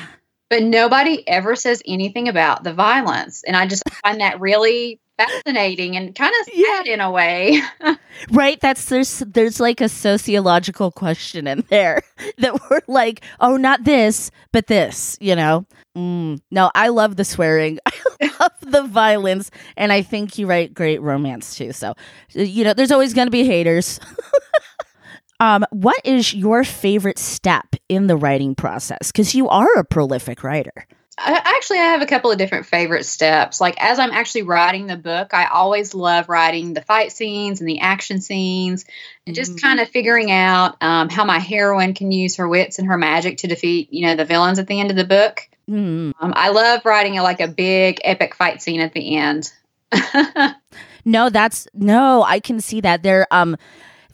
[0.50, 5.96] but nobody ever says anything about the violence, and I just find that really fascinating
[5.96, 6.94] and kind of sad yeah.
[6.94, 7.60] in a way.
[8.32, 8.60] right?
[8.60, 12.02] That's there's there's like a sociological question in there
[12.38, 15.66] that we're like, oh, not this, but this, you know.
[15.96, 16.40] Mm.
[16.50, 17.78] No, I love the swearing.
[18.22, 21.72] I love the violence, and I think you write great romance too.
[21.72, 21.94] So,
[22.30, 24.00] you know, there's always going to be haters.
[25.40, 29.12] um, what is your favorite step in the writing process?
[29.12, 30.86] Because you are a prolific writer.
[31.18, 33.60] I, actually, I have a couple of different favorite steps.
[33.60, 37.68] Like as I'm actually writing the book, I always love writing the fight scenes and
[37.68, 38.84] the action scenes,
[39.26, 39.66] and just mm-hmm.
[39.66, 43.38] kind of figuring out um, how my heroine can use her wits and her magic
[43.38, 45.48] to defeat, you know, the villains at the end of the book.
[45.68, 46.24] Mm-hmm.
[46.24, 49.52] Um, I love writing a, like a big epic fight scene at the end.
[51.04, 53.26] no, that's no, I can see that there.
[53.30, 53.56] Um,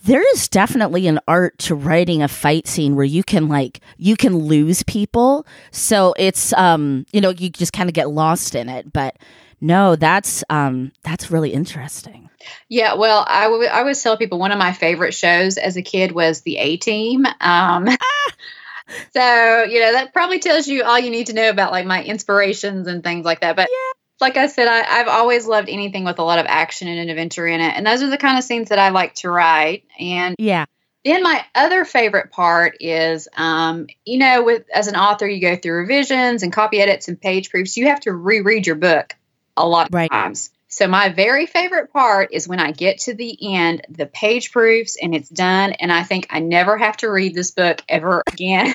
[0.05, 4.17] there is definitely an art to writing a fight scene where you can like you
[4.17, 5.47] can lose people.
[5.71, 8.93] So it's um you know you just kind of get lost in it.
[8.93, 9.17] But
[9.61, 12.31] no that's um that's really interesting.
[12.69, 15.83] Yeah well I, w- I always tell people one of my favorite shows as a
[15.83, 17.89] kid was the a team um
[19.13, 22.03] so you know that probably tells you all you need to know about like my
[22.03, 26.05] inspirations and things like that but yeah like I said, I, have always loved anything
[26.05, 28.45] with a lot of action and adventure in it, and those are the kind of
[28.45, 29.85] scenes that I like to write.
[29.99, 30.67] And yeah,
[31.05, 35.57] Then my other favorite part is, um, you know, with as an author, you go
[35.57, 37.77] through revisions and copy edits and page proofs.
[37.77, 39.15] You have to reread your book
[39.57, 40.11] a lot of Right.
[40.11, 40.51] times.
[40.71, 44.97] So my very favorite part is when I get to the end, the page proofs,
[45.01, 48.75] and it's done, and I think I never have to read this book ever again.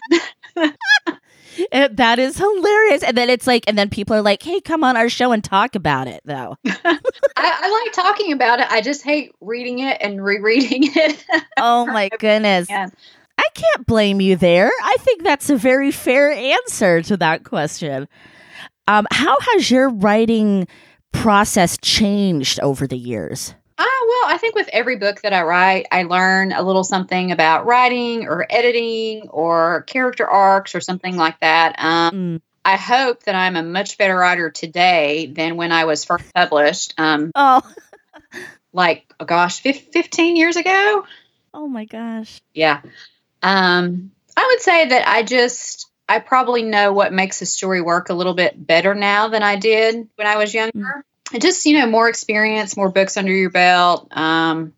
[1.58, 3.04] It- that is hilarious.
[3.04, 5.44] And then it's like, and then people are like, hey, come on our show and
[5.44, 6.58] talk about it, though.
[6.66, 7.00] I,
[7.38, 8.68] I like talking about it.
[8.70, 11.24] I just hate reading it and rereading it.
[11.58, 12.70] Oh my goodness.
[12.70, 12.90] Yeah.
[13.38, 14.72] I can't blame you there.
[14.84, 18.08] I think that's a very fair answer to that question.
[18.88, 20.68] Um, how has your writing
[21.12, 23.56] process changed over the years?
[23.78, 27.32] Ah, well, I think with every book that I write, I learn a little something
[27.32, 31.76] about writing or editing or character arcs or something like that.
[31.80, 32.42] Um, Mm.
[32.66, 36.94] I hope that I'm a much better writer today than when I was first published,
[36.98, 37.62] um, Oh,
[38.74, 41.06] like, oh gosh, fif- 15 years ago.
[41.54, 42.42] oh my gosh.
[42.54, 42.82] Yeah.
[43.42, 48.10] Um, I would say that I just, I probably know what makes a story work
[48.10, 50.72] a little bit better now than I did when I was younger.
[50.74, 51.04] And
[51.40, 54.08] just, you know, more experience, more books under your belt.
[54.12, 54.74] Um,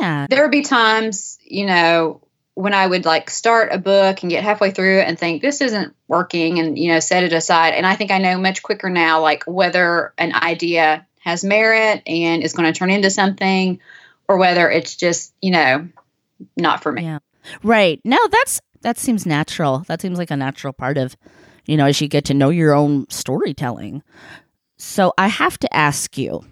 [0.00, 0.26] Yeah.
[0.28, 2.20] there would be times, you know,
[2.54, 5.60] when I would like start a book and get halfway through it and think this
[5.60, 7.74] isn't working and, you know, set it aside.
[7.74, 12.42] And I think I know much quicker now, like whether an idea has merit and
[12.42, 13.78] is going to turn into something
[14.26, 15.88] or whether it's just, you know,
[16.56, 17.02] not for me.
[17.02, 17.18] Yeah.
[17.62, 18.00] Right.
[18.04, 19.80] No, that's that seems natural.
[19.88, 21.16] That seems like a natural part of,
[21.66, 24.02] you know, as you get to know your own storytelling.
[24.78, 26.44] So I have to ask you,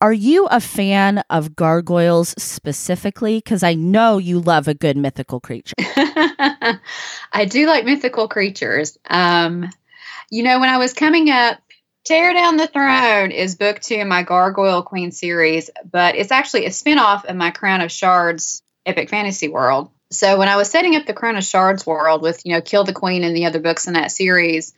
[0.00, 3.38] are you a fan of gargoyles specifically?
[3.38, 5.74] Because I know you love a good mythical creature.
[5.78, 8.98] I do like mythical creatures.
[9.08, 9.70] Um,
[10.30, 11.58] you know, when I was coming up,
[12.04, 16.66] Tear Down the Throne is book two in my Gargoyle Queen series, but it's actually
[16.66, 19.90] a spinoff of my Crown of Shards epic fantasy world.
[20.10, 22.84] So when I was setting up the Crown of Shards world with, you know, Kill
[22.84, 24.72] the Queen and the other books in that series,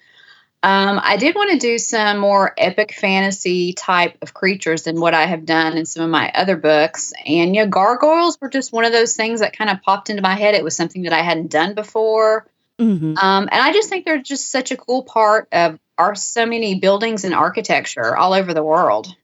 [0.63, 5.15] um, I did want to do some more epic fantasy type of creatures than what
[5.15, 7.13] I have done in some of my other books.
[7.25, 10.23] And, you know, gargoyles were just one of those things that kind of popped into
[10.23, 10.57] my head.
[10.57, 12.47] It was something that I hadn't done before.
[12.79, 16.46] hmm Um, and I just think they're just such a cool part of our so
[16.46, 19.14] many buildings and architecture all over the world.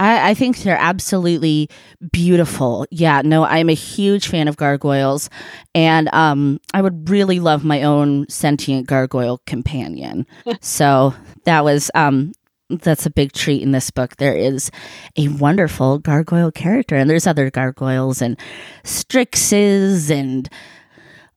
[0.00, 1.70] I, I think they're absolutely
[2.12, 2.86] beautiful.
[2.90, 5.30] Yeah, no, I'm a huge fan of gargoyles,
[5.74, 10.26] and um, I would really love my own sentient gargoyle companion.
[10.60, 11.14] so
[11.44, 12.32] that was um,
[12.68, 14.16] that's a big treat in this book.
[14.16, 14.70] There is
[15.16, 18.36] a wonderful gargoyle character, and there's other gargoyles and
[18.82, 20.48] strixes and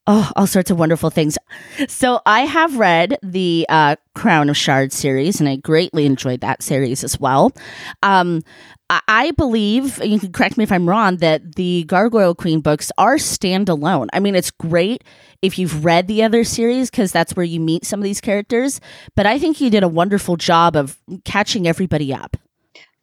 [0.08, 1.38] oh, all sorts of wonderful things.
[1.88, 6.64] So I have read the uh, Crown of Shards series, and I greatly enjoyed that
[6.64, 7.51] series as well.
[8.01, 8.41] Um,
[8.89, 13.18] I- believe you can correct me if I'm wrong that the Gargoyle Queen books are
[13.18, 14.08] standalone.
[14.14, 15.03] I mean, it's great
[15.41, 18.80] if you've read the other series because that's where you meet some of these characters.
[19.16, 22.38] But I think you did a wonderful job of catching everybody up.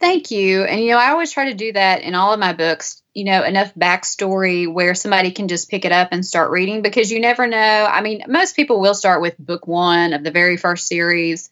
[0.01, 0.65] Thank you.
[0.65, 3.25] And, you know, I always try to do that in all of my books, you
[3.25, 7.21] know, enough backstory where somebody can just pick it up and start reading because you
[7.21, 7.89] never know.
[7.91, 11.49] I mean, most people will start with book one of the very first series.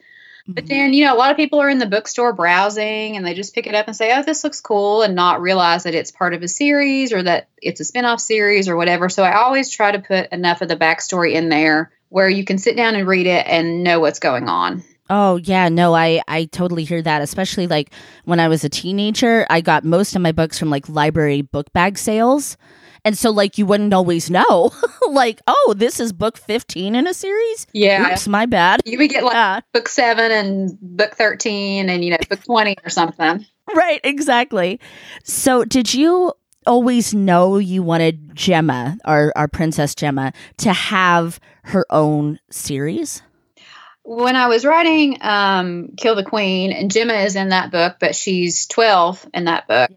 [0.46, 0.74] But mm-hmm.
[0.74, 3.54] then, you know, a lot of people are in the bookstore browsing and they just
[3.54, 6.34] pick it up and say, oh, this looks cool, and not realize that it's part
[6.34, 9.08] of a series or that it's a spin off series or whatever.
[9.08, 12.58] So I always try to put enough of the backstory in there where you can
[12.58, 14.82] sit down and read it and know what's going on.
[15.14, 17.20] Oh yeah, no, I I totally hear that.
[17.20, 17.92] Especially like
[18.24, 21.70] when I was a teenager, I got most of my books from like library book
[21.74, 22.56] bag sales.
[23.04, 24.70] And so like you wouldn't always know.
[25.10, 27.66] like, oh, this is book 15 in a series?
[27.74, 28.12] Yeah.
[28.12, 28.80] Oops, my bad.
[28.86, 32.76] You would get like Yeah, book seven and book 13 and, you know, book 20
[32.82, 33.44] or something.
[33.74, 34.80] right, exactly.
[35.24, 36.32] So did you
[36.66, 43.22] always know you wanted Gemma, our our princess Gemma, to have her own series?
[44.04, 48.16] When I was writing um, Kill the Queen, and Gemma is in that book, but
[48.16, 49.92] she's 12 in that book.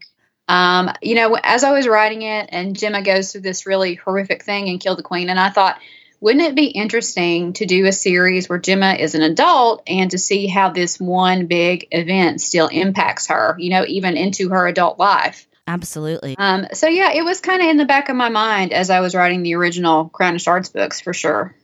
[0.48, 4.44] Um, you know, as I was writing it, and Gemma goes through this really horrific
[4.44, 5.80] thing and Kill the Queen, and I thought,
[6.20, 10.18] wouldn't it be interesting to do a series where Gemma is an adult and to
[10.18, 14.98] see how this one big event still impacts her, you know, even into her adult
[14.98, 15.46] life?
[15.66, 16.36] Absolutely.
[16.38, 19.00] Um, so, yeah, it was kind of in the back of my mind as I
[19.00, 21.54] was writing the original Crown of Shards books for sure.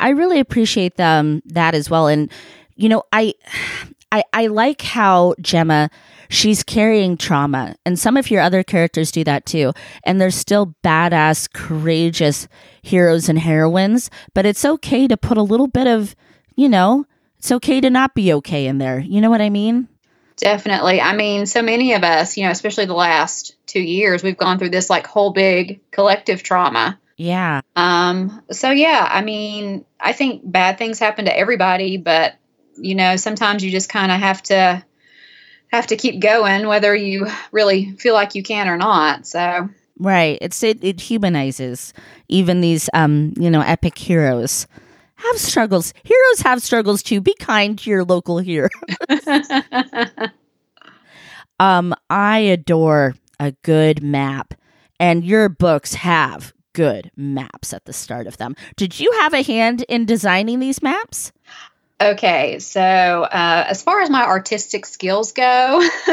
[0.00, 2.08] I really appreciate them that as well.
[2.08, 2.30] And
[2.76, 3.34] you know, I
[4.12, 5.90] I I like how Gemma
[6.30, 7.74] she's carrying trauma.
[7.84, 9.72] And some of your other characters do that too.
[10.04, 12.48] And they're still badass, courageous
[12.82, 16.16] heroes and heroines, but it's okay to put a little bit of,
[16.56, 17.04] you know,
[17.38, 19.00] it's okay to not be okay in there.
[19.00, 19.88] You know what I mean?
[20.36, 21.00] Definitely.
[21.00, 24.58] I mean, so many of us, you know, especially the last two years, we've gone
[24.58, 26.98] through this like whole big collective trauma.
[27.20, 27.60] Yeah.
[27.76, 32.32] Um, so yeah, I mean, I think bad things happen to everybody, but
[32.78, 34.82] you know, sometimes you just kind of have to
[35.70, 39.26] have to keep going whether you really feel like you can or not.
[39.26, 39.68] So
[39.98, 40.38] Right.
[40.40, 41.92] It's it, it humanizes
[42.28, 44.66] even these um, you know, epic heroes.
[45.16, 45.92] Have struggles.
[46.02, 47.20] Heroes have struggles too.
[47.20, 48.70] Be kind to your local hero.
[51.60, 54.54] um, I adore a good map,
[54.98, 58.54] and your books have good maps at the start of them.
[58.76, 61.32] Did you have a hand in designing these maps?
[62.00, 65.82] Okay, so uh, as far as my artistic skills go,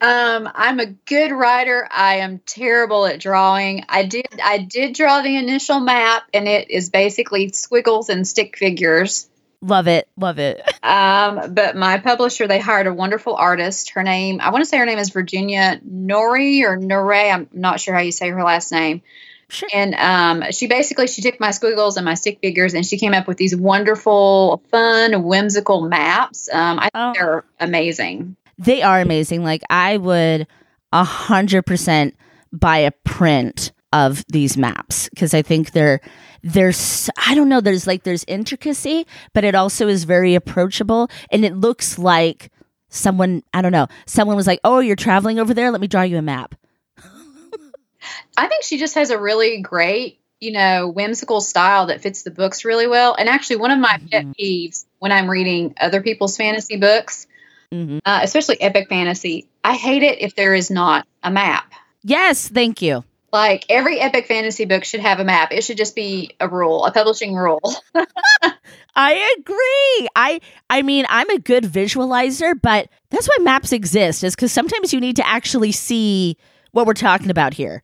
[0.00, 1.86] um, I'm a good writer.
[1.88, 3.84] I am terrible at drawing.
[3.88, 8.58] I did I did draw the initial map, and it is basically squiggles and stick
[8.58, 9.28] figures.
[9.66, 10.62] Love it, love it.
[10.84, 13.90] Um, but my publisher, they hired a wonderful artist.
[13.90, 17.14] Her name, I want to say her name is Virginia Nori or Nore.
[17.14, 19.00] I'm not sure how you say her last name.
[19.48, 19.68] Sure.
[19.72, 23.14] And um, she basically she took my squiggles and my stick figures and she came
[23.14, 26.50] up with these wonderful, fun, whimsical maps.
[26.52, 27.12] Um, I think Oh.
[27.14, 28.36] they're amazing.
[28.58, 29.42] They are amazing.
[29.42, 30.46] Like I would
[30.92, 32.14] a hundred percent
[32.52, 36.00] buy a print of these maps because I think they're
[36.44, 41.44] there's I don't know there's like there's intricacy, but it also is very approachable and
[41.44, 42.52] it looks like
[42.90, 46.02] someone I don't know someone was like oh you're traveling over there let me draw
[46.02, 46.54] you a map.
[48.36, 52.30] I think she just has a really great, you know, whimsical style that fits the
[52.30, 53.14] books really well.
[53.18, 57.26] And actually, one of my pet peeves when I'm reading other people's fantasy books,
[57.72, 61.72] hmm uh, especially epic fantasy, I hate it if there is not a map.
[62.02, 63.02] Yes, thank you.
[63.34, 65.50] Like every epic fantasy book should have a map.
[65.50, 67.60] It should just be a rule, a publishing rule.
[68.94, 70.08] I agree.
[70.14, 74.92] I I mean, I'm a good visualizer, but that's why maps exist is cuz sometimes
[74.92, 76.36] you need to actually see
[76.70, 77.82] what we're talking about here.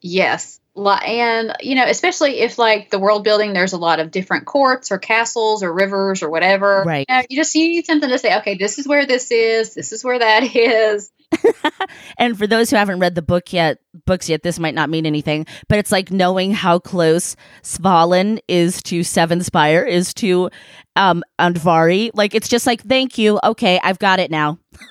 [0.00, 0.56] yes.
[0.76, 4.90] And, you know, especially if like the world building, there's a lot of different courts
[4.90, 6.82] or castles or rivers or whatever.
[6.84, 7.06] Right.
[7.08, 9.74] You, know, you just you need something to say, okay, this is where this is,
[9.74, 11.10] this is where that is.
[12.18, 15.06] And for those who haven't read the book yet, books yet, this might not mean
[15.06, 20.50] anything, but it's like knowing how close Svalin is to Seven Spire, is to
[20.96, 22.10] um Andvari.
[22.12, 23.40] Like it's just like, thank you.
[23.42, 24.58] Okay, I've got it now.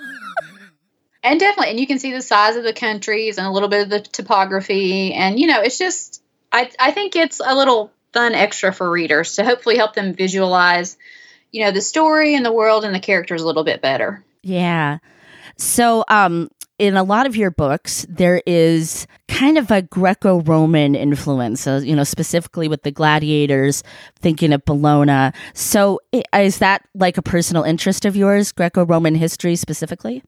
[1.22, 3.84] And definitely, and you can see the size of the countries and a little bit
[3.84, 5.14] of the topography.
[5.14, 9.36] And, you know, it's just, I, I think it's a little fun extra for readers
[9.36, 10.98] to hopefully help them visualize,
[11.52, 14.24] you know, the story and the world and the characters a little bit better.
[14.44, 15.00] Yeah.
[15.60, 21.60] So, um, in a lot of your books, there is kind of a Greco-Roman influence.
[21.60, 23.84] So, you know, specifically with the gladiators,
[24.22, 25.36] thinking of Bellona.
[25.54, 26.00] So,
[26.34, 30.24] is that like a personal interest of yours, Greco-Roman history specifically?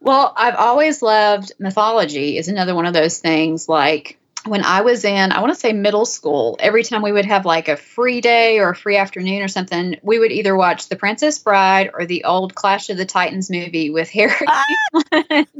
[0.00, 3.68] Well, I've always loved mythology, is another one of those things.
[3.68, 7.24] Like when I was in, I want to say middle school, every time we would
[7.24, 10.88] have like a free day or a free afternoon or something, we would either watch
[10.88, 14.32] The Princess Bride or the old Clash of the Titans movie with Harry.
[14.32, 15.46] Cleveland.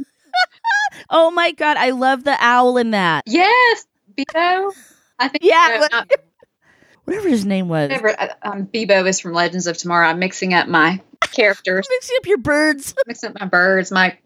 [1.09, 3.25] Oh my god, I love the owl in that.
[3.27, 3.85] yes,
[4.17, 4.71] Beebo.
[5.19, 6.11] I think Yeah, no, what- not
[7.05, 7.89] Whatever his name was.
[7.89, 8.19] Whatever.
[8.19, 10.07] uh, Um, Beebo is from Legends of Tomorrow.
[10.07, 12.95] I'm mixing up my characters, Mixing up your birds.
[13.05, 14.17] mixing up my birds, my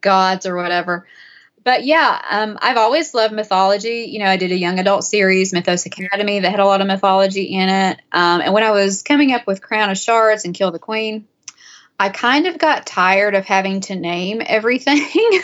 [0.00, 1.06] gods, or whatever.
[1.64, 4.06] But yeah, um, I've always loved mythology.
[4.10, 6.86] You know, I did a young adult series, Mythos Academy, that had a lot of
[6.86, 8.00] mythology in it.
[8.12, 11.26] Um, and when I was coming up with Crown of Shards and Kill the Queen,
[11.98, 15.00] I kind of got tired of having to name everything.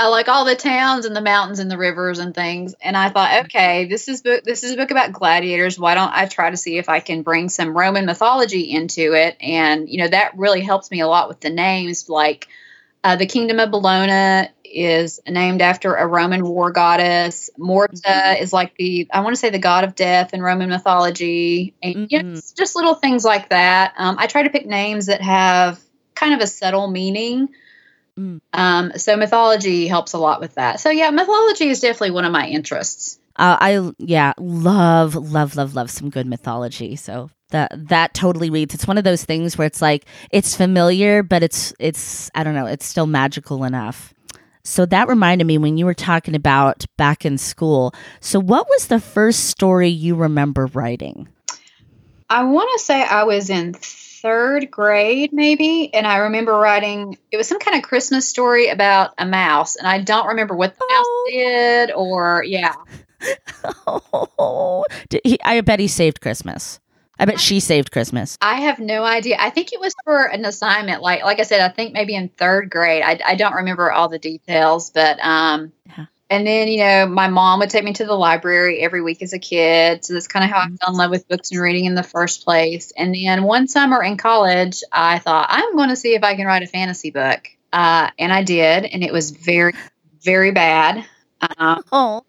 [0.00, 2.76] I like all the towns and the mountains and the rivers and things.
[2.80, 4.44] And I thought, okay, this is book.
[4.44, 5.76] This is a book about gladiators.
[5.76, 9.36] Why don't I try to see if I can bring some Roman mythology into it?
[9.40, 12.08] And you know that really helps me a lot with the names.
[12.08, 12.46] Like
[13.04, 17.48] uh, the Kingdom of Bellona is named after a Roman war goddess.
[17.56, 21.74] Morta is like the I want to say the god of death in Roman mythology.
[21.82, 22.38] And you know, Mhm.
[22.38, 23.94] it's just little things like that.
[23.96, 25.80] Um, I try to pick names that have
[26.14, 27.48] kind of a subtle meaning.
[28.18, 28.40] Mm.
[28.52, 30.80] Um, so mythology helps a lot with that.
[30.80, 33.18] So yeah, mythology is definitely one of my interests.
[33.36, 36.96] Uh, I yeah, love love love love some good mythology.
[36.96, 38.74] So that that totally reads.
[38.74, 42.54] It's one of those things where it's like it's familiar, but it's it's I don't
[42.54, 44.14] know, it's still magical enough.
[44.64, 47.94] So that reminded me when you were talking about back in school.
[48.20, 51.28] So what was the first story you remember writing?
[52.28, 57.16] I want to say I was in third grade, maybe, and I remember writing.
[57.32, 60.76] It was some kind of Christmas story about a mouse, and I don't remember what
[60.76, 61.24] the Oh.
[61.26, 62.74] mouse did, or yeah,
[63.86, 66.80] Oh, did he, I bet he saved Christmas.
[67.18, 68.38] I bet she saved Christmas.
[68.40, 69.36] I have no idea.
[69.40, 71.02] I think it was for an assignment.
[71.02, 73.02] Like like I said, I think maybe in third grade.
[73.04, 76.06] I, I don't remember all the details, but um, Yeah.
[76.30, 79.32] and then you know my mom would take me to the library every week as
[79.32, 80.04] a kid.
[80.04, 82.02] So that's kind of how I fell in love with books and reading in the
[82.04, 82.92] first place.
[82.96, 86.46] And then one summer in college, I thought I'm going to see if I can
[86.46, 89.72] write a fantasy book, uh, and I did, and it was very
[90.22, 91.04] very bad.
[91.58, 92.24] Um, Oh,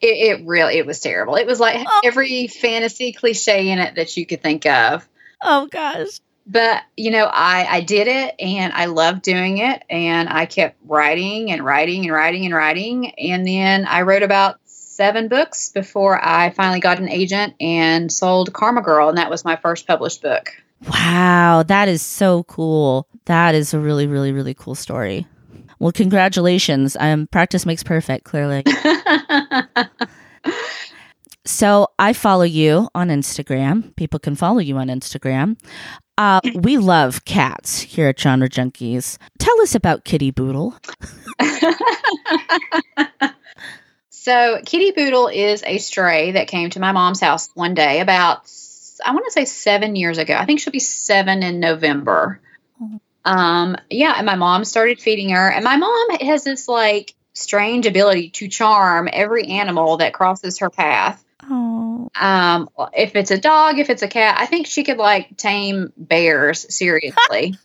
[0.00, 1.36] it, it really it was terrible.
[1.36, 2.00] It was like Oh.
[2.04, 5.06] every fantasy cliche in it that you could think of
[5.42, 6.20] oh gosh.
[6.46, 10.76] but you know i i did it and i loved doing it and i kept
[10.86, 16.18] writing and writing and writing and writing and then i wrote about seven books before
[16.24, 20.22] i finally got an agent and sold karma girl and that was my first published
[20.22, 20.50] book
[20.88, 23.08] Wow, that is so cool.
[23.24, 25.26] That is a really, really, really cool story.
[25.78, 26.96] Well, congratulations.
[26.98, 28.64] Um, practice makes perfect, clearly.
[31.46, 33.94] So I follow you on Instagram.
[33.94, 35.56] People can follow you on Instagram.
[36.18, 39.16] Uh, we love cats here at Genre Junkies.
[39.38, 40.74] Tell us about Kitty Boodle.
[44.10, 48.50] so kitty boodle is a stray that came to my mom's house one day about
[49.04, 52.40] i want to say seven years ago i think she'll be seven in november.
[53.26, 57.84] Um yeah and my mom started feeding her and my mom has this like strange
[57.84, 61.22] ability to charm every animal that crosses her path.
[61.48, 65.36] Oh, um if it's a dog if it's a cat i think she could like
[65.36, 67.54] tame bears seriously.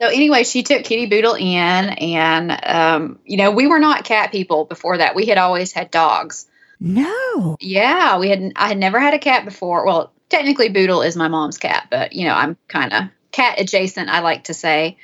[0.00, 1.44] So anyway she took kitty boodle in
[1.88, 5.16] and um you know we were not cat people before that.
[5.16, 6.46] We had always had dogs.
[6.78, 7.56] No.
[7.60, 9.84] yeah we had i had never had a cat before.
[9.86, 13.04] Well technically boodle is my mom's cat but you know i'm kind of
[13.38, 14.96] cat adjacent i like to say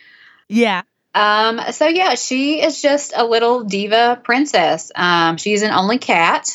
[0.48, 0.82] Yeah.
[1.14, 4.90] um, so yeah, she is just a little diva princess.
[4.94, 6.50] Um, she's an only cat.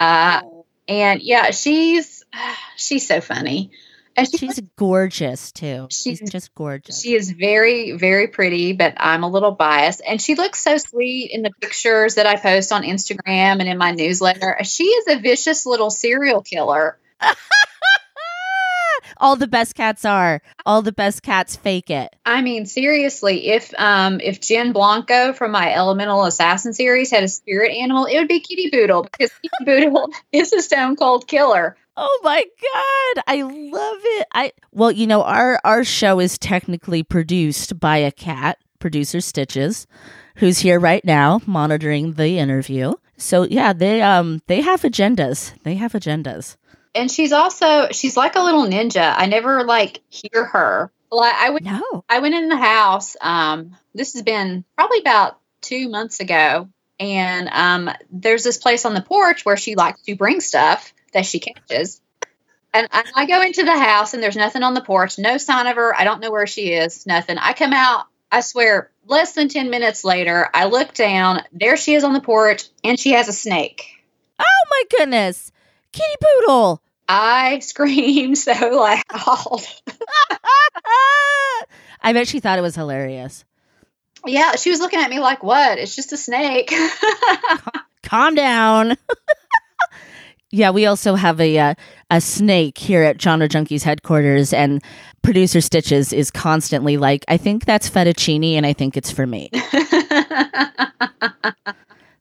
[0.00, 0.40] Uh,
[0.88, 2.24] and yeah, she's
[2.76, 3.70] she's so funny.
[4.16, 5.86] And she, She's gorgeous too.
[5.90, 7.00] She's She's- just gorgeous.
[7.00, 10.02] she is very, very pretty, but I'm a little biased.
[10.06, 13.78] And she looks so sweet in the pictures that I post on Instagram and in
[13.78, 14.58] my newsletter.
[14.64, 16.98] She is a vicious little serial killer.
[19.20, 20.40] All the best cats are.
[20.64, 22.16] All the best cats fake it.
[22.24, 27.28] I mean, seriously, if um if Gin Blanco from my Elemental Assassin series had a
[27.28, 31.76] spirit animal, it would be Kitty Boodle because Kitty Boodle is a stone cold killer.
[31.96, 34.26] Oh my god, I love it.
[34.32, 39.86] I well, you know, our our show is technically produced by a cat, producer Stitches,
[40.36, 42.94] who's here right now monitoring the interview.
[43.18, 45.52] So yeah, they um they have agendas.
[45.62, 46.56] They have agendas.
[46.94, 49.14] And she's also she's like a little ninja.
[49.16, 50.90] I never like hear her.
[51.10, 52.04] Like I would No.
[52.08, 53.16] I went in the house.
[53.20, 56.68] Um, this has been probably about two months ago,
[56.98, 61.26] and um, there's this place on the porch where she likes to bring stuff that
[61.26, 62.00] she catches.
[62.72, 65.66] And I, I go into the house, and there's nothing on the porch, no sign
[65.66, 65.94] of her.
[65.94, 67.36] I don't know where she is, nothing.
[67.38, 68.06] I come out.
[68.30, 71.42] I swear, less than ten minutes later, I look down.
[71.52, 74.04] There she is on the porch, and she has a snake.
[74.38, 75.50] Oh my goodness.
[75.92, 76.82] Kitty Boodle.
[77.08, 79.02] I screamed so loud.
[82.02, 83.44] I bet she thought it was hilarious.
[84.26, 85.78] yeah, she was looking at me like, "What?
[85.78, 86.72] It's just a snake."
[88.04, 88.96] Calm down.
[90.50, 91.74] yeah, we also have a uh,
[92.10, 94.82] a snake here at Genre Junkies headquarters, and
[95.22, 99.50] producer Stitches is constantly like, "I think that's fettuccine, and I think it's for me."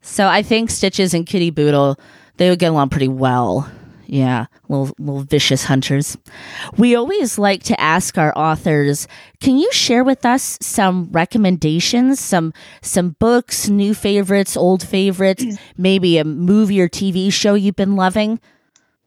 [0.01, 1.99] so I think Stitches and Kitty Boodle
[2.39, 3.69] they would get along pretty well.
[4.07, 6.17] Yeah, little little vicious hunters.
[6.77, 9.07] We always like to ask our authors,
[9.39, 15.45] can you share with us some recommendations, some some books, new favorites, old favorites,
[15.77, 18.39] maybe a movie or TV show you've been loving?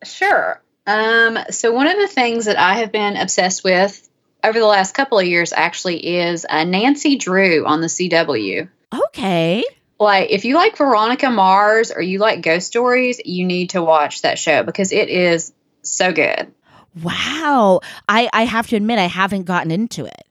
[0.04, 0.62] Sure.
[0.86, 4.08] Um, so one of the things that I have been obsessed with
[4.44, 8.68] over the last couple of years actually is uh, Nancy Drew on the CW.
[9.06, 9.64] Okay.
[10.02, 14.22] Like, if you like Veronica Mars or you like ghost stories, you need to watch
[14.22, 16.52] that show because it is so good.
[17.00, 17.80] Wow.
[18.08, 20.24] I I have to admit I haven't gotten into it.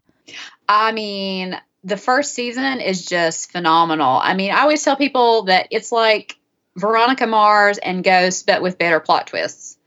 [0.67, 4.19] I mean, the first season is just phenomenal.
[4.21, 6.37] I mean, I always tell people that it's like
[6.75, 9.77] Veronica Mars and Ghost, but with better plot twists.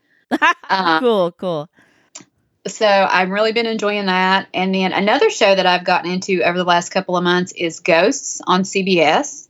[0.69, 1.69] Um, cool, cool.
[2.67, 4.47] so I've really been enjoying that.
[4.53, 7.79] And then another show that I've gotten into over the last couple of months is
[7.79, 9.44] Ghosts on CBS.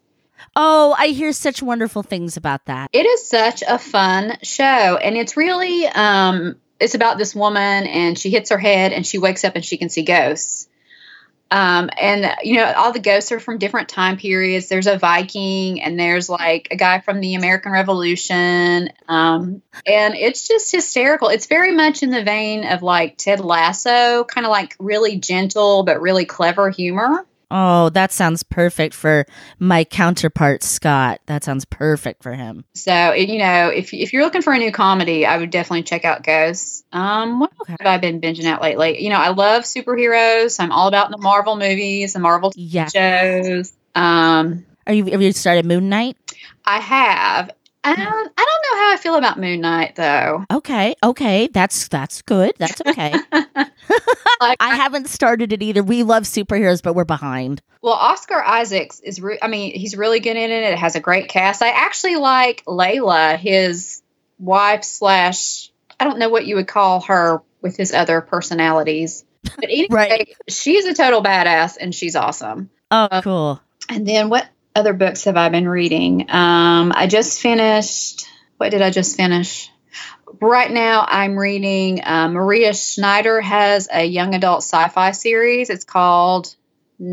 [0.56, 2.90] Oh, I hear such wonderful things about that.
[2.94, 8.18] It is such a fun show, and it's really um, it's about this woman, and
[8.18, 10.70] she hits her head, and she wakes up, and she can see ghosts.
[11.52, 14.68] Um, and you know, all the ghosts are from different time periods.
[14.68, 20.48] There's a Viking, and there's like a guy from the American Revolution, um, and it's
[20.48, 21.28] just hysterical.
[21.28, 25.84] It's very much in the vein of like Ted Lasso, kind of like really gentle
[25.84, 27.26] but really clever humor.
[27.52, 29.26] Oh, that sounds perfect for
[29.60, 31.22] my counterpart, Scott.
[31.28, 32.66] That sounds perfect for him.
[32.74, 36.06] So, you know, if, if you're looking for a new comedy, I would definitely check
[36.06, 36.84] out Ghosts.
[36.92, 37.76] Um, what okay.
[37.80, 39.04] have I been binging out lately?
[39.04, 40.60] You know, I love superheroes.
[40.60, 42.88] I'm all about the Marvel movies, the Marvel yeah.
[42.88, 43.74] shows.
[43.94, 46.18] Um, Are you have you started Moon Knight?
[46.66, 47.52] I have,
[47.86, 50.44] I don't, I don't know how I feel about Moon Knight though.
[50.52, 52.54] Okay, okay, that's that's good.
[52.58, 53.14] That's okay.
[54.42, 55.84] like, I haven't started it either.
[55.84, 57.62] We love superheroes, but we're behind.
[57.84, 59.22] Well, Oscar Isaacs is.
[59.22, 60.64] Re- I mean, he's really good in it.
[60.64, 61.62] It has a great cast.
[61.62, 64.02] I actually like Layla, his
[64.40, 65.72] wife slash.
[66.00, 70.38] I don't know what you would call her with his other personalities, but anyway, right.
[70.50, 72.72] she's a total badass and she's awesome.
[72.90, 73.62] Oh, um, cool.
[73.90, 76.30] And then what other books have I been reading?
[76.30, 78.28] Um, I just finished.
[78.58, 79.72] What did I just finish?
[80.42, 82.04] Right now, I'm reading.
[82.04, 85.70] Uh, Maria Snyder has a young adult sci-fi series.
[85.70, 86.56] It's called.
[87.00, 87.04] I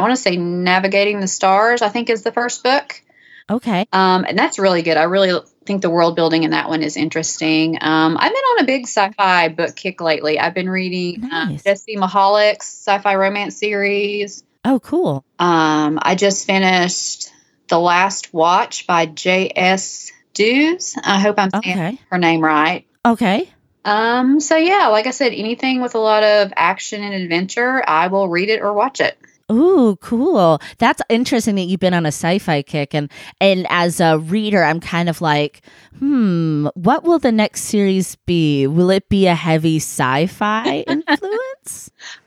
[0.00, 1.82] want to say Navigating the Stars.
[1.82, 3.02] I think is the first book.
[3.50, 3.86] Okay.
[3.92, 4.96] Um, and that's really good.
[4.96, 7.78] I really think the world building in that one is interesting.
[7.80, 10.38] Um, I've been on a big sci-fi book kick lately.
[10.38, 11.64] I've been reading uh, nice.
[11.64, 14.44] Jessie Mihalik's sci-fi romance series.
[14.64, 15.24] Oh, cool.
[15.38, 17.30] Um, I just finished
[17.68, 20.12] The Last Watch by J.S.
[20.34, 20.96] Dewes.
[21.02, 22.00] I hope I'm saying okay.
[22.10, 22.86] her name right.
[23.04, 23.50] Okay.
[23.84, 28.08] Um, so yeah, like I said, anything with a lot of action and adventure, I
[28.08, 29.18] will read it or watch it.
[29.50, 30.60] Ooh, cool.
[30.78, 34.80] That's interesting that you've been on a sci-fi kick and and as a reader, I'm
[34.80, 35.62] kind of like,
[35.98, 38.66] hmm, what will the next series be?
[38.66, 41.49] Will it be a heavy sci-fi influence?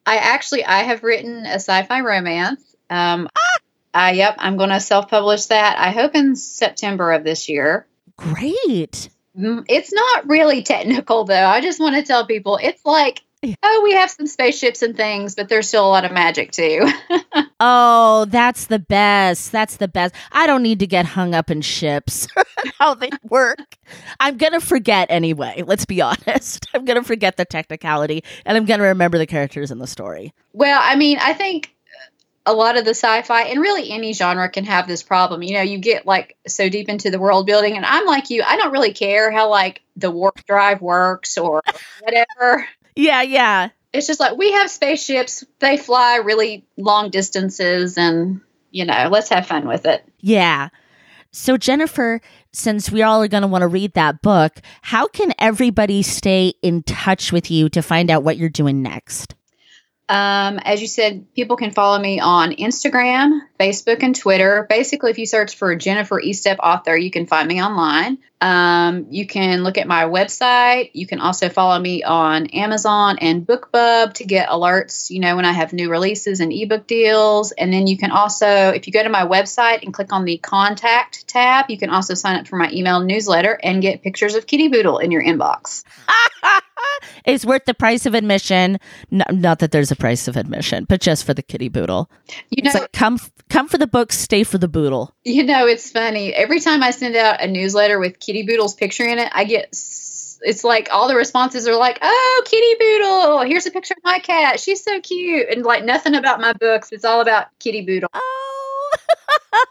[0.05, 2.61] I actually I have written a sci-fi romance.
[2.89, 4.07] Um ah!
[4.07, 5.77] uh, yep, I'm going to self-publish that.
[5.77, 7.86] I hope in September of this year.
[8.17, 9.09] Great.
[9.38, 11.45] Mm, it's not really technical though.
[11.45, 13.21] I just want to tell people it's like
[13.65, 16.87] Oh, we have some spaceships and things, but there's still a lot of magic too.
[17.59, 19.51] oh, that's the best.
[19.51, 20.13] That's the best.
[20.31, 22.27] I don't need to get hung up in ships,
[22.79, 23.77] how they work.
[24.19, 25.63] I'm going to forget anyway.
[25.65, 26.67] Let's be honest.
[26.73, 29.87] I'm going to forget the technicality and I'm going to remember the characters in the
[29.87, 30.33] story.
[30.53, 31.73] Well, I mean, I think
[32.45, 35.43] a lot of the sci-fi and really any genre can have this problem.
[35.43, 38.43] You know, you get like so deep into the world building and I'm like you,
[38.45, 41.61] I don't really care how like the warp drive works or
[42.01, 42.67] whatever.
[42.95, 43.69] Yeah, yeah.
[43.91, 48.41] It's just like we have spaceships, they fly really long distances, and,
[48.71, 50.03] you know, let's have fun with it.
[50.19, 50.69] Yeah.
[51.31, 52.21] So, Jennifer,
[52.51, 56.53] since we all are going to want to read that book, how can everybody stay
[56.61, 59.35] in touch with you to find out what you're doing next?
[60.10, 64.66] Um, as you said, people can follow me on Instagram, Facebook, and Twitter.
[64.70, 68.18] Basically, if you search for Jennifer Estep author, you can find me online.
[68.41, 70.91] Um, you can look at my website.
[70.91, 75.45] You can also follow me on Amazon and BookBub to get alerts, you know, when
[75.45, 77.54] I have new releases and ebook deals.
[77.54, 80.38] And then you can also, if you go to my website and click on the
[80.38, 84.45] contact tab, you can also sign up for my email newsletter and get pictures of
[84.45, 85.86] Kitty Boodle in your inbox.
[87.26, 88.80] it's worth the price of admission.
[89.10, 92.10] No, not that there's a price of admission, but just for the Kitty Boodle.
[92.49, 95.16] You know, like, come come for the books, stay for the boodle.
[95.24, 96.34] You know, it's funny.
[96.34, 99.43] Every time I send out a newsletter with Kitty Kitty Boodle's picture in it, I
[99.43, 99.68] get
[100.45, 103.41] it's like all the responses are like, "Oh, Kitty Boodle!
[103.47, 104.60] Here's a picture of my cat.
[104.60, 106.91] She's so cute." And like nothing about my books.
[106.91, 108.10] It's all about Kitty Boodle.
[108.14, 108.91] Oh,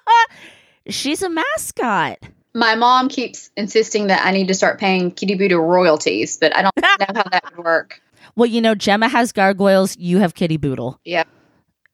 [0.88, 2.18] she's a mascot.
[2.54, 6.62] My mom keeps insisting that I need to start paying Kitty Boodle royalties, but I
[6.62, 8.02] don't know how that would work.
[8.36, 9.96] Well, you know, Gemma has gargoyles.
[9.96, 11.00] You have Kitty Boodle.
[11.04, 11.24] Yeah.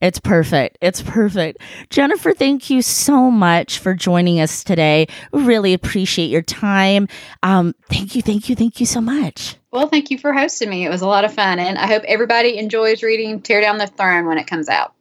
[0.01, 0.79] It's perfect.
[0.81, 1.61] It's perfect.
[1.91, 5.09] Jennifer, thank you so much for joining us today.
[5.33, 7.09] Really appreciate your time.
[7.43, 9.57] Um, thank you, thank you, thank you so much.
[9.73, 10.87] Well, thank you for hosting me.
[10.87, 11.59] It was a lot of fun.
[11.59, 14.95] And I hope everybody enjoys reading Tear Down the Throne when it comes out.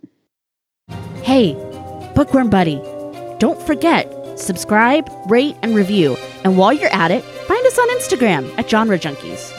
[1.22, 1.54] Hey,
[2.16, 2.82] Bookworm Buddy,
[3.38, 6.18] don't forget, subscribe, rate, and review.
[6.44, 9.52] And while you're at it, find us on Instagram at Genre Junkies.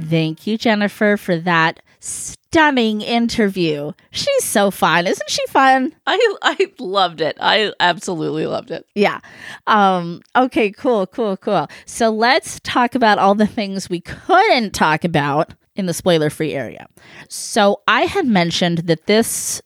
[0.00, 3.92] Thank you, Jennifer, for that stunning interview.
[4.10, 5.06] She's so fun.
[5.06, 5.94] Isn't she fun?
[6.06, 7.36] I I loved it.
[7.40, 8.86] I absolutely loved it.
[8.94, 9.20] Yeah.
[9.66, 11.68] Um okay, cool, cool, cool.
[11.84, 16.86] So let's talk about all the things we couldn't talk about in the spoiler-free area.
[17.28, 19.62] So I had mentioned that this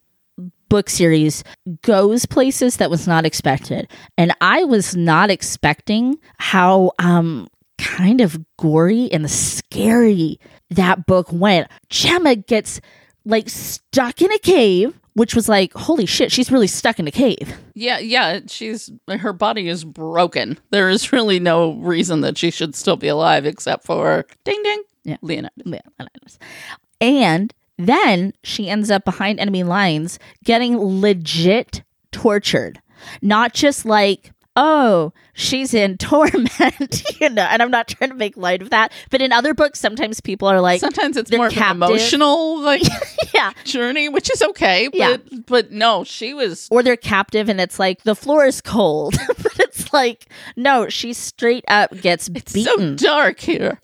[0.68, 1.44] book series
[1.82, 3.88] goes places that was not expected.
[4.18, 7.48] And I was not expecting how um
[7.78, 10.38] kind of gory and scary
[10.70, 11.68] that book went.
[11.88, 12.80] Gemma gets
[13.24, 17.10] like stuck in a cave, which was like, holy shit, she's really stuck in a
[17.12, 17.56] cave.
[17.74, 20.58] Yeah, yeah, she's her body is broken.
[20.70, 24.82] There is really no reason that she should still be alive except for ding ding.
[25.04, 25.16] Yeah.
[25.20, 25.52] Leonidas.
[25.64, 26.38] Leonidas.
[27.00, 32.80] And then she ends up behind enemy lines getting legit tortured.
[33.20, 38.36] Not just like, oh, she's in torment, you know, and I'm not trying to make
[38.36, 38.92] light of that.
[39.10, 42.82] But in other books, sometimes people are like, Sometimes it's more of an emotional like
[43.34, 43.52] yeah.
[43.64, 44.88] journey, which is okay.
[44.88, 45.16] But Yeah.
[45.46, 49.16] but no, she was Or they're captive and it's like the floor is cold.
[49.28, 52.96] but it's like, no, she straight up gets beaten.
[52.96, 53.78] so dark here.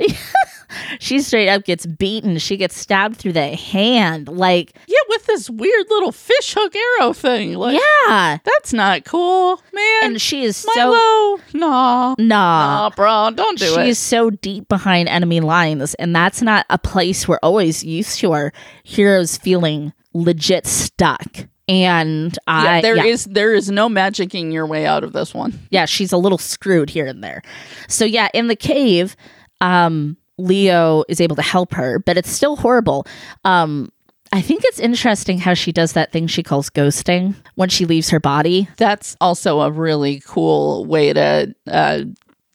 [0.98, 2.38] She straight up gets beaten.
[2.38, 4.28] She gets stabbed through the hand.
[4.28, 7.54] Like, Yeah, with this weird little fish hook arrow thing.
[7.54, 8.38] Like yeah.
[8.44, 10.02] that's not cool, man.
[10.02, 12.16] And she is so nah, nah.
[12.18, 13.86] nah, bro, don't do it.
[13.86, 14.00] She's it.
[14.00, 18.52] so deep behind enemy lines, and that's not a place we're always used to our
[18.84, 21.46] heroes feeling legit stuck.
[21.68, 25.32] And I, Yeah, there yeah, is there is no magicking your way out of this
[25.32, 25.56] one.
[25.70, 27.42] yeah, she's a little screwed here and there.
[27.86, 29.14] So yeah, in the cave,
[29.60, 33.06] um, Leo is able to help her, but it's still horrible.
[33.44, 33.92] Um,
[34.32, 38.10] I think it's interesting how she does that thing she calls ghosting when she leaves
[38.10, 38.68] her body.
[38.76, 42.02] That's also a really cool way to uh,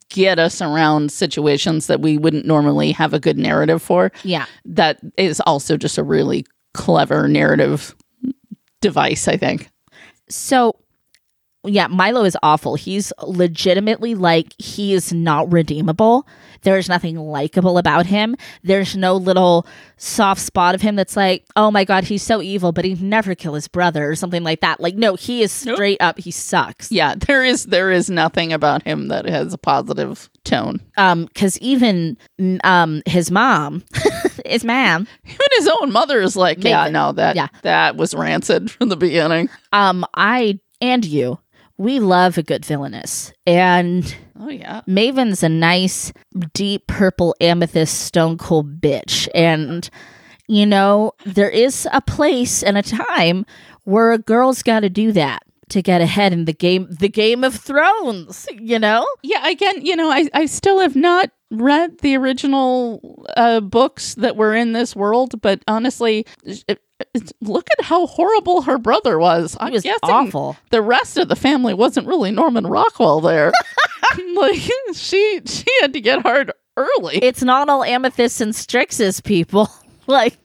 [0.09, 4.13] get us around situations that we wouldn't normally have a good narrative for.
[4.23, 4.45] Yeah.
[4.63, 7.93] That is also just a really clever narrative
[8.79, 9.69] device, I think.
[10.29, 10.75] So,
[11.67, 12.75] yeah, Milo is awful.
[12.75, 16.27] He's legitimately like, he is not redeemable.
[16.61, 18.35] There's nothing likable about him.
[18.63, 22.71] There's no little soft spot of him that's like, oh my God, he's so evil,
[22.71, 24.79] but he'd never kill his brother or something like that.
[24.79, 25.75] Like, no, he is Nope.
[25.75, 26.91] straight up, he sucks.
[26.91, 30.81] Yeah, there is there is nothing about him that has a positive tone.
[30.97, 32.17] Um, cause even,
[32.63, 33.83] um, his mom,
[34.45, 37.47] his mom, Even his own mother is like, yeah, no, that Yeah.
[37.61, 39.49] that was rancid from the beginning.
[39.71, 41.39] um, I and you,
[41.77, 43.33] we love a good villainess.
[43.45, 44.81] And Oh yeah.
[44.85, 46.11] Maeven's a nice,
[46.53, 49.27] deep purple amethyst stone cold bitch.
[49.33, 49.89] And,
[50.47, 53.45] you know, there is a place and a time
[53.83, 57.43] where a girl's got to do that to get ahead in the game, the Game
[57.43, 59.05] of Thrones, you know?
[59.23, 64.35] Yeah, again, you know, I, I still have not read the original uh, books that
[64.35, 66.25] were in this world, but honestly,
[67.41, 69.53] look at how horrible her brother was.
[69.53, 70.57] He I'm was guessing awful.
[70.71, 73.51] the rest of the family wasn't really Norman Rockwell there.
[74.35, 74.61] like
[74.93, 77.17] she she had to get hard early.
[77.17, 79.69] It's not all amethysts and strixes, people.
[80.07, 80.37] like,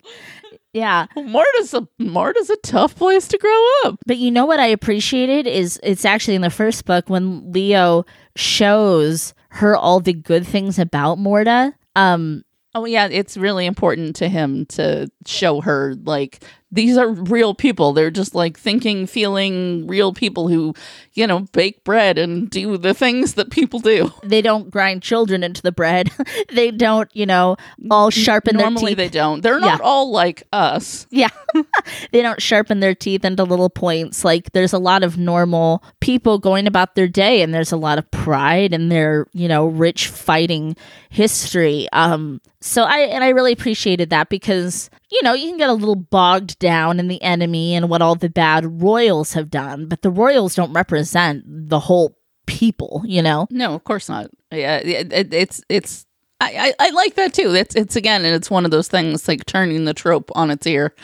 [0.72, 1.06] yeah.
[1.16, 3.98] Morta's a Morta's a tough place to grow up.
[4.06, 8.04] But you know what I appreciated is it's actually in the first book when Leo
[8.36, 11.74] shows her all the good things about Morta.
[11.96, 12.44] Um,
[12.74, 17.92] Oh yeah, it's really important to him to show her like these are real people.
[17.92, 20.74] They're just like thinking, feeling real people who,
[21.14, 24.12] you know, bake bread and do the things that people do.
[24.22, 26.10] they don't grind children into the bread.
[26.52, 27.56] they don't, you know,
[27.90, 29.12] all sharpen Normally their teeth.
[29.12, 29.42] they don't.
[29.42, 29.84] They're not Yeah.
[29.84, 31.06] all like us.
[31.10, 31.28] yeah.
[32.12, 34.24] they don't sharpen their teeth into little points.
[34.24, 37.98] Like there's a lot of normal people going about their day and there's a lot
[37.98, 40.76] of pride in their, you know, rich fighting
[41.08, 41.88] history.
[41.92, 45.74] Um so I and I really appreciated that because you know, you can get a
[45.74, 50.02] little bogged down in the enemy and what all the bad royals have done, but
[50.02, 53.46] the royals don't represent the whole people, you know?
[53.50, 54.30] No, of course not.
[54.52, 56.06] Yeah, it, it, it's it's.
[56.40, 57.54] I, I, I like that too.
[57.54, 60.66] It's it's again, and it's one of those things like turning the trope on its
[60.66, 60.94] ear,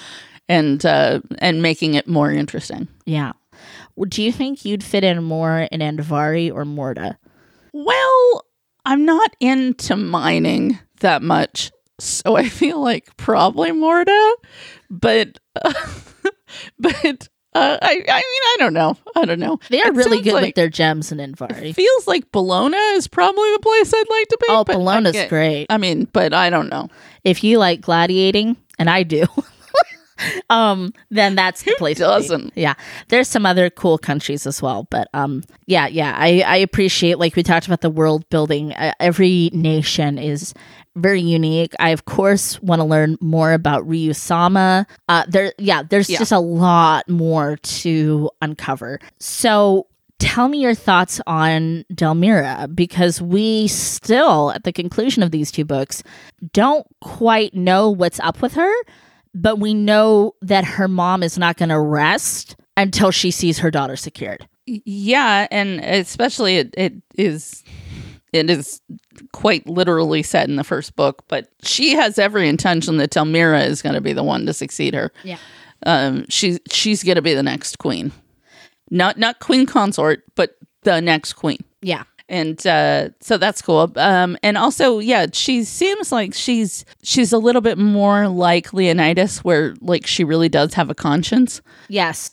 [0.48, 2.88] and uh, and making it more interesting.
[3.04, 3.32] Yeah.
[4.09, 7.18] Do you think you'd fit in more in Andvari or Morta?
[7.72, 8.46] Well,
[8.84, 14.36] I'm not into mining that much, so I feel like probably Morta,
[14.90, 15.38] but
[16.78, 18.97] but uh, I I mean I don't know.
[19.16, 19.59] I don't know.
[19.70, 21.74] They are It really good like- with their gems in Andvari.
[21.74, 24.47] Feels like Bellona is probably the place I'd like to be.
[24.51, 25.66] Oh, Bellona's get- great.
[25.70, 26.88] I mean, but I don't know.
[27.24, 29.24] If you like gladiating, and I do,
[30.51, 31.97] um, then that's the place.
[31.99, 32.53] to doesn't?
[32.57, 32.74] Yeah,
[33.09, 37.36] there's some other cool countries as well, but um, yeah, yeah, I I appreciate like
[37.36, 38.72] we talked about the world building.
[38.74, 40.53] Uh, every nation is
[40.97, 41.74] very unique.
[41.78, 44.86] I of course want to learn more about Ryusama.
[45.09, 46.18] Uh, there, yeah, there's Yeah.
[46.18, 48.99] just a lot more to uncover.
[49.20, 49.86] So
[50.18, 55.64] tell me your thoughts on Delmira because we still, at the conclusion of these two
[55.64, 56.03] books,
[56.53, 58.72] don't quite know what's up with her,
[59.34, 63.70] but we know that her mom is not going to rest until she sees her
[63.70, 64.49] daughter secured.
[64.66, 67.62] Yeah, and especially it, it is
[68.33, 68.81] it is
[69.33, 73.83] quite literally said in the first book, but she has every intention that Delmira is
[73.83, 75.12] going to be the one to succeed her.
[75.24, 75.39] Yeah.
[75.85, 78.12] Um, she's she's going to be the next queen,
[78.91, 81.59] not not queen consort, but the next queen.
[81.83, 82.05] Yeah.
[82.29, 83.93] And uh, so that's cool.
[83.95, 89.45] Um, and also, yeah, she seems like she's she's a little bit more like Leonidas,
[89.45, 92.33] where like she really does have a conscience Yes.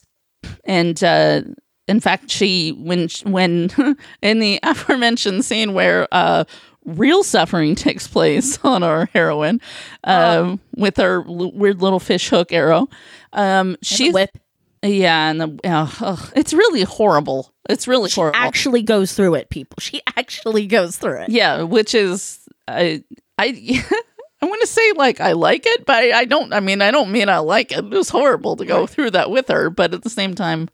[0.64, 1.42] and uh,
[1.88, 3.70] in fact, she when when
[4.22, 6.44] in the aforementioned scene where uh,
[6.84, 9.60] real suffering takes place on our heroine
[10.04, 12.88] um, with her l- weird little fish hook arrow,
[13.32, 14.30] um, she's whip.
[14.82, 17.52] yeah, and the oh, it's really horrible.
[17.68, 18.38] It's really horrible.
[18.38, 19.76] Actually goes through it, people.
[19.80, 21.30] She actually goes through it.
[21.30, 23.02] yeah, which is I
[23.38, 23.82] I.
[24.44, 26.52] I want to say like I like it, but I, I don't.
[26.52, 27.78] I mean, I don't mean I like it.
[27.78, 30.68] It was horrible to go through that with her, but at the same time,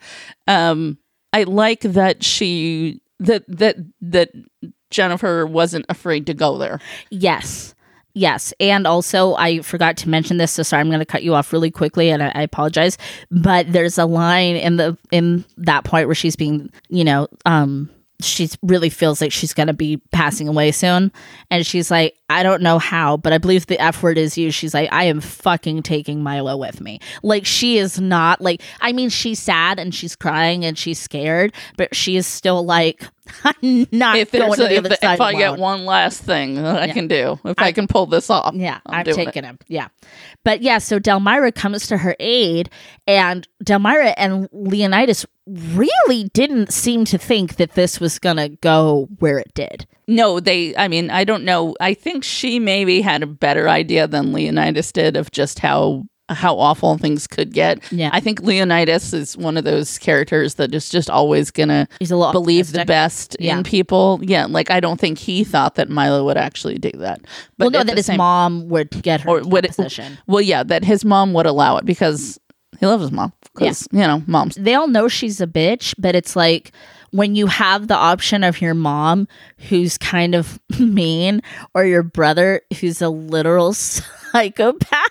[0.48, 0.98] um,
[1.32, 4.32] I like that she that that that
[4.90, 6.80] Jennifer wasn't afraid to go there.
[7.10, 7.76] Yes.
[8.12, 8.52] Yes.
[8.58, 11.52] And also, I forgot to mention this, so sorry, I'm going to cut you off
[11.52, 12.98] really quickly, and I, I apologize.
[13.30, 17.88] But there's a line in the in that point where she's being, you know, um,
[18.24, 21.12] she really feels like she's going to be passing away soon,
[21.50, 24.56] and she's like, I don't know how, but I believe the F word is used.
[24.56, 27.00] She's like, I am fucking taking Milo with me.
[27.22, 28.62] Like she is not like.
[28.80, 33.04] I mean, she's sad and she's crying and she's scared, but she is still like,
[33.44, 36.22] I'm not If going to a, the if, other side if I get one last
[36.22, 39.44] thing that I can do, if I, can pull this off, Yeah, I'm I'm, taking
[39.44, 39.58] him.
[39.68, 39.88] Yeah.
[40.44, 42.70] But yeah, so Delmira comes to her aid,
[43.06, 49.08] and Delmira and Leonidas really didn't seem to think that this was going to go
[49.18, 49.86] where it did.
[50.06, 51.76] No, they, I mean, I don't know.
[51.80, 56.58] I think she maybe had a better idea than Leonidas did of just how how
[56.58, 57.80] awful things could get.
[57.92, 58.10] Yeah.
[58.12, 62.16] I think Leonidas is one of those characters that is just always gonna He's a
[62.32, 63.58] believe the best Yeah.
[63.58, 64.18] in people.
[64.22, 67.20] Yeah, like I don't think he thought that Milo would actually do that.
[67.58, 70.18] But well, no, that his same- mom would get her would position.
[70.26, 72.38] well, yeah, that his mom would allow it because
[72.78, 73.32] he loves his mom.
[73.54, 74.54] Because you know, moms.
[74.54, 76.72] They all know she's a bitch, but it's like
[77.10, 79.26] when you have the option of your mom
[79.68, 81.42] who's kind of mean
[81.74, 83.72] or your brother who's a literal
[84.32, 85.09] psychopath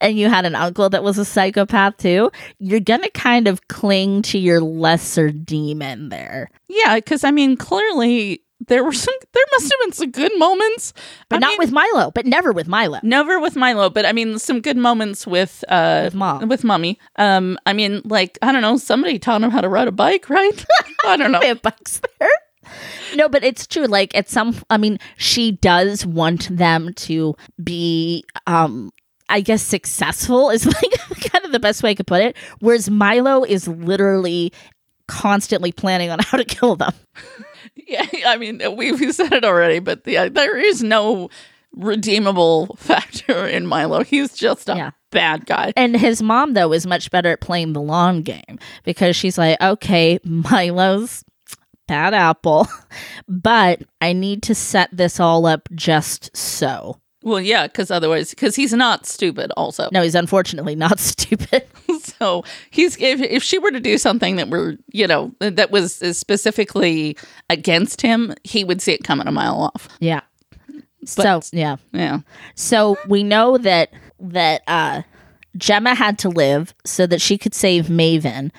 [0.00, 3.68] and you had an uncle that was a psychopath too, you're going to kind of
[3.68, 6.50] cling to your lesser demon there.
[6.68, 9.14] Yeah, because I mean, clearly there were some.
[9.32, 10.92] There must have been some good moments,
[11.30, 12.98] But I not mean, with Milo, but never with Milo.
[13.02, 16.48] Never with Milo, but I mean some good moments with uh With Mom.
[16.48, 16.98] with mommy.
[17.16, 20.28] Um, I mean, like I don't know, somebody taught him how to ride a bike,
[20.28, 20.64] right?
[21.06, 21.40] I don't know.
[21.40, 22.28] They have bugs there.
[23.16, 23.86] No, but it's true.
[23.86, 27.34] Like at some, I mean, she does want them to
[27.64, 28.92] be, um,
[29.30, 32.36] I guess, successful is like kind of the best way I could put it.
[32.60, 34.52] Whereas Milo is literally
[35.08, 36.92] constantly planning on how to kill them.
[37.86, 41.28] Yeah, I mean, we we said it already, but the, uh, there is no
[41.72, 44.04] redeemable factor in Milo.
[44.04, 44.90] He's just a Yeah.
[45.10, 45.72] bad guy.
[45.76, 49.60] And his mom, though, is much better at playing the long game because she's like,
[49.60, 51.24] okay, Milo's
[51.88, 52.68] bad apple,
[53.28, 57.00] but I need to set this all up just so.
[57.22, 59.52] Well, yeah, because otherwise, because he's not stupid.
[59.56, 61.66] Also, No, he's unfortunately not stupid.
[62.00, 65.94] so he's if if she were to do something that were you know that was
[66.16, 67.16] specifically
[67.50, 69.88] against him, he would see it coming a mile off.
[70.00, 70.20] Yeah.
[71.04, 71.76] so yeah.
[71.92, 72.20] Yeah.
[72.54, 73.90] So we know that
[74.20, 75.02] that uh
[75.56, 78.50] Gemma had to live so that she could save Maeven.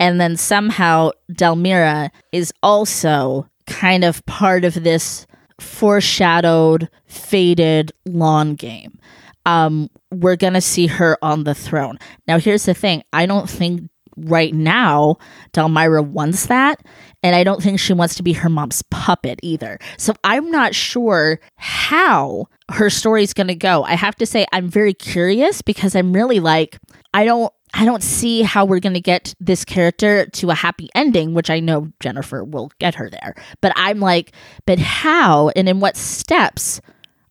[0.00, 5.26] And then somehow Delmira is also kind of part of this
[5.60, 8.98] foreshadowed, faded lawn game.
[9.46, 11.98] Um, we're gonna see her on the throne.
[12.26, 13.02] Now here's the thing.
[13.12, 15.16] I don't think right now
[15.52, 16.80] Delmira wants that.
[17.22, 19.78] And I don't think she wants to be her mom's puppet either.
[19.96, 23.82] So I'm not sure how her story's going to go.
[23.82, 26.78] I have to say I'm very curious because I'm really like
[27.14, 30.88] I don't I don't see how we're going to get this character to a happy
[30.94, 33.34] ending, which I know Jennifer will get her there.
[33.60, 34.32] But I'm like,
[34.64, 36.80] but how and in what steps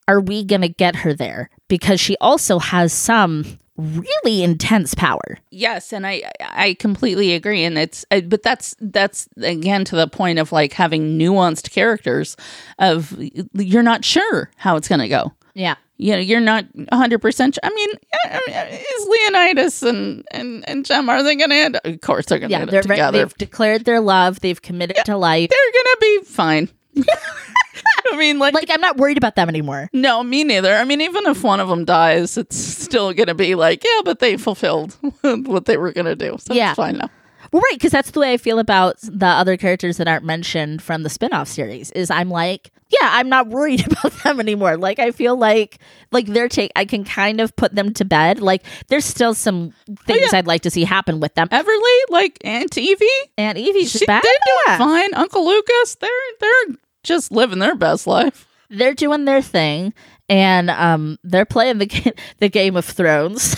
[0.07, 1.49] are we going to get her there?
[1.69, 5.37] Because she also has some really intense power.
[5.49, 10.07] Yes, and I I completely agree, and it's uh, but that's that's again to the
[10.07, 12.35] point of like having nuanced characters.
[12.79, 13.17] Of
[13.53, 15.33] you're not sure how it's going to go.
[15.53, 15.75] Yeah.
[15.97, 17.19] You know, you're not 100.
[17.19, 17.89] percent I mean,
[18.25, 21.79] I mean, is Leonidas and and and Gem are they going to end?
[21.83, 23.17] Of course, they're going to Yeah, end up together.
[23.19, 24.39] they've declared their love.
[24.39, 25.49] They've committed to life.
[25.49, 26.69] They're going to be fine.
[28.11, 29.89] I mean, like, Like I'm not worried about them anymore.
[29.93, 30.75] no, me neither.
[30.75, 34.01] I mean, even if one of them dies, it's still going to be like, yeah,
[34.03, 36.37] but they fulfilled what they were going to do.
[36.39, 36.71] So Yeah.
[36.71, 37.09] it's fine now.
[37.51, 40.81] Well, right, because that's the way I feel about the other characters that aren't mentioned
[40.81, 41.91] from the spin-off series.
[41.91, 44.77] Is I'm like, yeah, I'm not worried about them anymore.
[44.77, 45.79] Like I feel like
[46.11, 48.39] like they're take I can kind of put them to bed.
[48.41, 49.73] Like there's still some
[50.05, 50.37] things Oh, yeah.
[50.39, 51.47] I'd like to see happen with them.
[51.51, 53.05] Everleigh, like Aunt Evie,
[53.37, 54.23] Aunt Evie's she, back.
[54.23, 54.33] they're
[54.67, 55.13] doing fine.
[55.13, 56.09] Uncle Lucas, they're
[56.39, 58.47] they're just living their best life.
[58.69, 59.93] They're doing their thing
[60.29, 63.55] and um they're playing the ga- the Game of Thrones.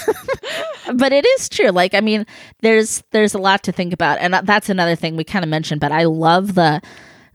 [0.93, 1.69] but it is true.
[1.69, 2.25] Like I mean,
[2.61, 5.81] there's there's a lot to think about and that's another thing we kind of mentioned,
[5.81, 6.81] but I love the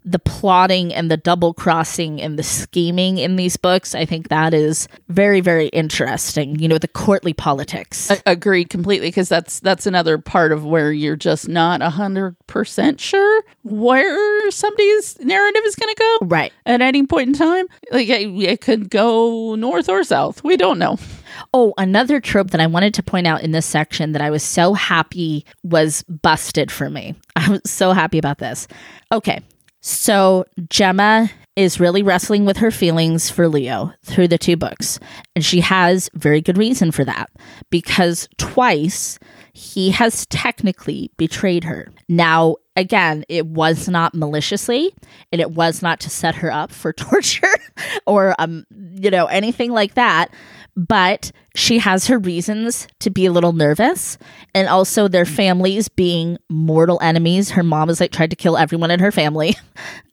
[0.05, 3.95] the plotting and the double crossing and the scheming in these books.
[3.95, 6.59] I think that is very very interesting.
[6.59, 8.11] You know, the courtly politics.
[8.11, 12.37] A- agreed completely because that's that's another part of where you're just not a hundred
[12.47, 16.53] percent sure where somebody's narrative is going to go right.
[16.67, 17.67] at any point in time.
[17.91, 20.43] Like it, it could go north or south.
[20.45, 20.99] We don't know.
[21.55, 24.43] Oh, another trope that I wanted to point out in this section that I was
[24.43, 27.15] so happy was busted for me.
[27.37, 28.67] I was so happy about this.
[29.13, 29.41] Okay.
[29.81, 34.99] So Gemma is really wrestling with her feelings for Leo through the two books.
[35.35, 37.31] And she has very good reason for that
[37.71, 39.19] because twice
[39.53, 41.89] he has technically betrayed her.
[42.09, 44.95] Now, again, it was not maliciously
[45.33, 47.47] and it was not to set her up for torture
[48.07, 48.65] or um
[48.95, 50.33] you know anything like that
[50.77, 54.19] but she has her reasons to be a little nervous
[54.55, 57.51] and also their families being mortal enemies.
[57.51, 59.57] Her mom has like tried to kill everyone in her family.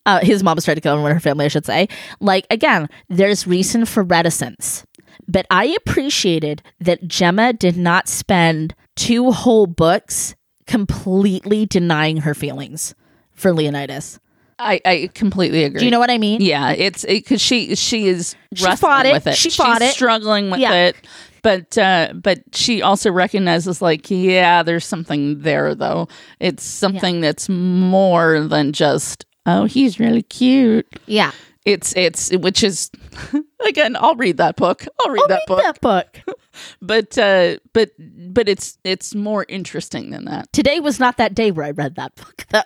[0.07, 1.85] Uh, his mom has tried to kill everyone in her family i should say.
[2.21, 4.85] Like again there's reason for reticence.
[5.27, 10.33] But i appreciated that gemma did not spend two whole books
[10.65, 12.95] completely denying her feelings
[13.33, 14.17] for leonidas
[14.59, 15.79] I, I completely agree.
[15.79, 19.13] do you know what i mean Yeah, it's because she she is She fought it.
[19.13, 19.35] with it.
[19.35, 19.91] She She's fought it.
[19.91, 20.73] struggling with Yeah.
[20.87, 20.95] it.
[21.43, 26.07] But uh, but she also recognizes like yeah, there's something there though.
[26.39, 30.87] It's something that's more than just oh he's really cute.
[31.05, 31.31] yeah
[31.63, 32.89] It's it's which is
[33.65, 34.85] again I'll read that book.
[35.05, 35.61] I'll read I'll that read book.
[35.63, 36.37] that book
[36.81, 40.51] But uh, but but it's it's more interesting than that.
[40.51, 42.63] Today was not that day where I read that book, though.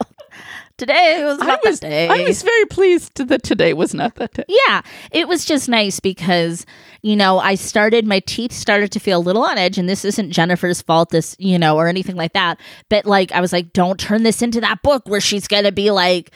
[0.81, 2.07] Today was I not was that day.
[2.07, 4.45] I was very pleased that today was not that day.
[4.47, 6.65] yeah, it was just nice because,
[7.03, 10.03] you know, I started, my teeth started to feel a little on edge, and this
[10.03, 12.59] isn't Jennifer's fault, this, you know, or anything like that.
[12.89, 15.71] But, like, I was like, don't turn this into that book where she's going to
[15.71, 16.31] be like,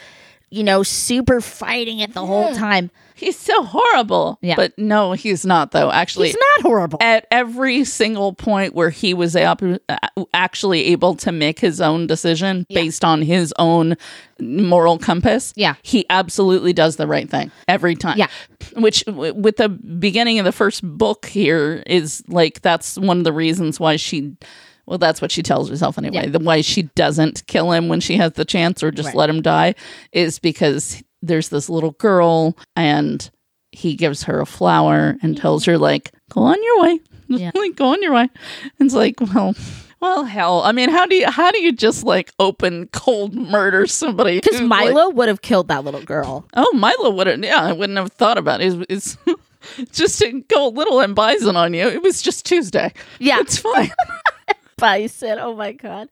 [0.50, 2.90] you know, super fighting it the whole time.
[3.14, 4.38] He's so horrible.
[4.42, 4.56] Yeah.
[4.56, 5.90] But no, he's not though.
[5.90, 6.98] Actually, He's not horrible.
[7.00, 9.96] at every single point where he was ap- uh,
[10.34, 13.96] actually able to make his own decision based on his own
[14.38, 15.76] moral compass Yeah.
[15.82, 18.28] he absolutely does the right thing every time Yeah.
[18.76, 23.24] which w- with the beginning of the first book here is like that's one of
[23.24, 24.36] the reasons why she
[24.86, 26.26] well that's what she tells herself anyway Yeah.
[26.30, 29.16] the why she doesn't kill him when she has the chance or just Right.
[29.16, 29.74] let him die
[30.12, 33.28] is because there's this little girl and
[33.72, 35.40] he gives her a flower and mm-hmm.
[35.42, 37.50] tells her like go on your way Yeah.
[37.54, 38.28] like go on your way
[38.78, 39.54] it's like well
[40.00, 43.86] well hell i mean how do you how do you just like open cold murder
[43.86, 46.46] somebody Because who's, like- Milo would have killed that little girl.
[46.54, 50.42] oh milo would have yeah i wouldn't have thought about it it's, it's just to
[50.42, 53.40] go a little and bison on you it was just tuesday Yeah.
[53.40, 53.90] it's fine
[54.78, 56.08] bison oh my god.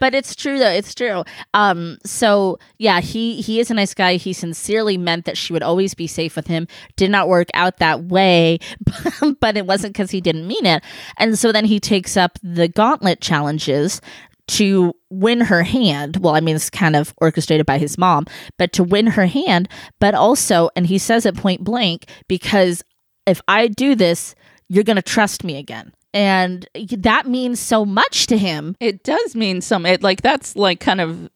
[0.00, 0.70] But it's true though.
[0.70, 1.24] It's true.
[1.52, 4.16] Um so yeah he he is a nice guy.
[4.16, 6.66] He sincerely meant that she would always be safe with him.
[6.96, 8.58] Did not work out that way
[9.40, 10.82] but it wasn't because he didn't mean it.
[11.18, 14.00] And so then he takes up the gauntlet challenges
[14.46, 16.18] to win her hand.
[16.18, 18.26] Well i mean it's kind of orchestrated by his mom
[18.58, 19.68] but to win her hand
[20.00, 22.82] but also and he says it point blank because
[23.26, 24.34] if i do this
[24.68, 26.66] you're going to trust me again and
[26.98, 28.76] that means so much to him.
[28.80, 31.28] It does mean some it like that's like kind of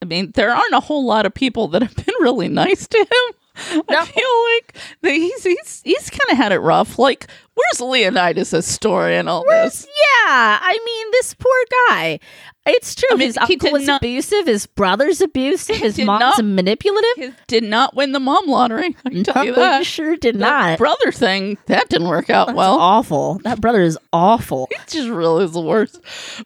[0.00, 2.98] i mean there aren't a whole lot of people that have been really nice to
[2.98, 3.36] him
[3.74, 3.84] No.
[3.90, 6.98] i feel like he's he's he's kind of had it rough.
[6.98, 9.84] Like where's leonidas' story and all this?
[9.86, 12.18] yeah i mean this poor guy.
[12.66, 16.44] It's true I mean, his uncle was not- abusive his brother's abusive his mom's not-
[16.44, 17.16] manipulative.
[17.18, 19.78] He did not win the mom lottery i can tell you that.
[19.80, 20.78] he sure did that not.
[20.78, 22.78] brother thing that didn't work out That's well.
[22.80, 23.38] awful.
[23.44, 24.66] That brother is awful.
[24.70, 26.00] It just really is the worst.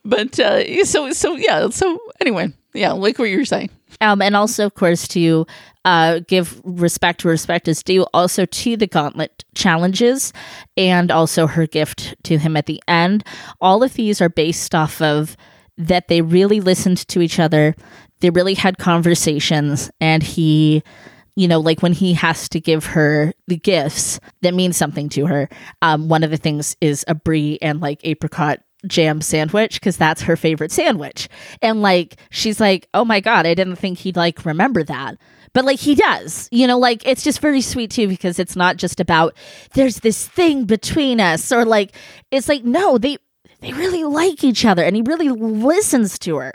[0.05, 3.70] But uh so so yeah so anyway yeah like what you were saying
[4.01, 5.47] Um, and also, of course, to
[5.85, 10.33] uh, give respect where respect is due, also to the gauntlet challenges,
[10.77, 13.25] and also her gift to him at the end.
[13.61, 15.37] All of these are based off of
[15.77, 17.75] that they really listened to each other,
[18.20, 20.83] they really had conversations, and he.
[21.37, 25.27] You know, like when he has to give her the gifts that mean something to
[25.27, 25.49] her.
[25.83, 30.23] Um, one of the things is a brie and like apricot jam sandwich because that's
[30.23, 31.29] her favorite sandwich.
[31.63, 35.17] And like she's like, "Oh my god, I didn't think he'd like remember that."
[35.53, 38.77] But like he does, you know, like it's just very sweet too because it's not
[38.77, 39.35] just about
[39.75, 41.95] there's this thing between us or like
[42.31, 43.19] it's like no, they
[43.61, 46.53] they really like each other and he really listens to her.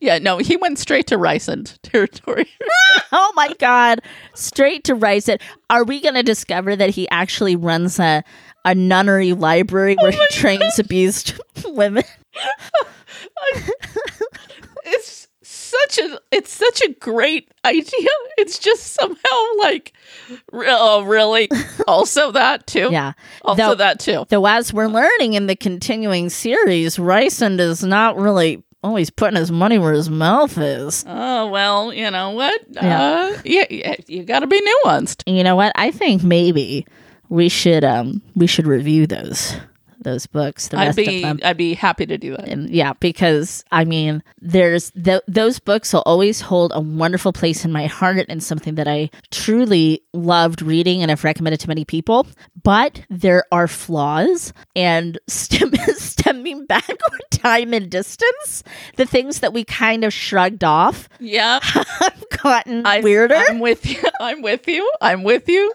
[0.00, 2.48] Yeah, no, he went straight to Rysand territory.
[3.12, 4.00] oh my god,
[4.34, 5.40] straight to Rysand.
[5.70, 8.22] Are we going to discover that he actually runs a
[8.68, 12.04] a nunnery library where he trains abused women?
[14.84, 18.08] it's such a it's such a great idea.
[18.36, 19.94] It's just somehow like
[20.52, 21.48] oh really?
[21.86, 22.88] Also that too.
[22.90, 23.12] Yeah.
[23.42, 24.26] Also Though- that too.
[24.28, 29.50] Though, as we're learning in the continuing series, Rysand is not really always putting his
[29.50, 31.04] money where his mouth is.
[31.08, 32.60] Oh well, you know what?
[32.70, 33.36] Yeah.
[33.44, 35.22] Uh, you got to be nuanced.
[35.26, 35.72] You know what?
[35.76, 36.86] I think maybe
[37.28, 39.56] we should um we should review those
[40.00, 40.68] those books.
[40.68, 41.40] The I'd be of them.
[41.42, 42.48] I'd be happy to do that.
[42.48, 47.64] And yeah, because I mean, there's th- those books will always hold a wonderful place
[47.64, 51.84] in my heart and something that I truly loved reading and have recommended to many
[51.84, 52.26] people.
[52.62, 58.62] But there are flaws, and stem- stemming back over time and distance,
[58.96, 63.34] the things that we kind of shrugged off Yeah, have gotten I, weirder.
[63.36, 64.02] I'm with you.
[64.20, 64.90] I'm with you.
[65.00, 65.72] I'm with you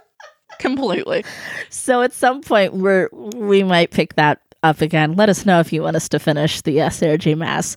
[0.63, 1.23] completely.
[1.69, 5.13] so at some point, we're we might pick that up again.
[5.15, 7.35] Let us know if you want us to finish the uh, Sarah J.
[7.35, 7.75] Maas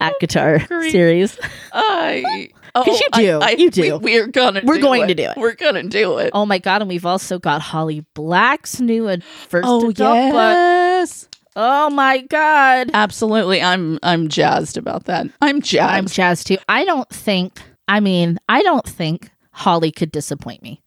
[0.00, 0.92] at guitar Great.
[0.92, 1.38] series.
[1.72, 2.48] I.
[2.72, 3.40] Oh, you do.
[3.40, 3.98] I- You do.
[3.98, 4.60] We, are gonna.
[4.62, 5.06] We're going it.
[5.08, 5.36] to do it.
[5.36, 6.30] We're gonna do it.
[6.32, 6.82] Oh my god!
[6.82, 10.34] And we've also got Holly Black's new ad- first Oh, adult book.
[10.34, 11.28] yes.
[11.56, 12.92] Oh my god!
[12.94, 13.60] Absolutely.
[13.60, 13.98] I'm.
[14.04, 15.26] I'm jazzed about that.
[15.42, 15.92] I'm jazzed.
[15.94, 16.58] I'm jazzed too.
[16.68, 17.60] I don't think.
[17.88, 20.80] I mean, I don't think Holly could disappoint me.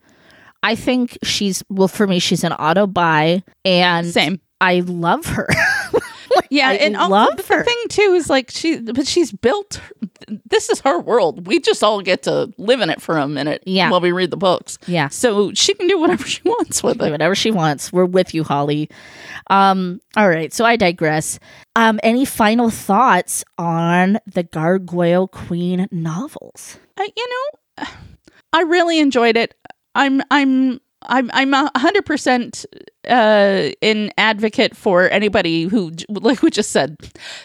[0.63, 2.19] I think she's well for me.
[2.19, 4.39] She's an auto buy, and Same.
[4.61, 5.47] I love her.
[6.49, 7.63] Yeah, I and also love the her.
[7.63, 9.79] thing too is like she, but she's built.
[10.49, 11.47] This is her world.
[11.47, 13.63] We just all get to live in it for a minute.
[13.65, 13.89] Yeah.
[13.91, 14.77] while we read the books.
[14.87, 17.09] yeah, So she can do whatever she wants with it.
[17.11, 17.91] whatever she wants.
[17.93, 18.89] We're with you, Holly.
[19.49, 21.39] Um, all right, so I digress.
[21.75, 26.77] Um, any final thoughts on the Gargoyle Queen novels?
[26.97, 27.87] I, you know,
[28.53, 29.55] I really enjoyed it.
[29.95, 30.21] I'm.
[30.31, 30.79] I'm.
[31.05, 32.65] I'm I'm a hundred percent
[33.09, 36.95] uh an advocate for anybody who like we just said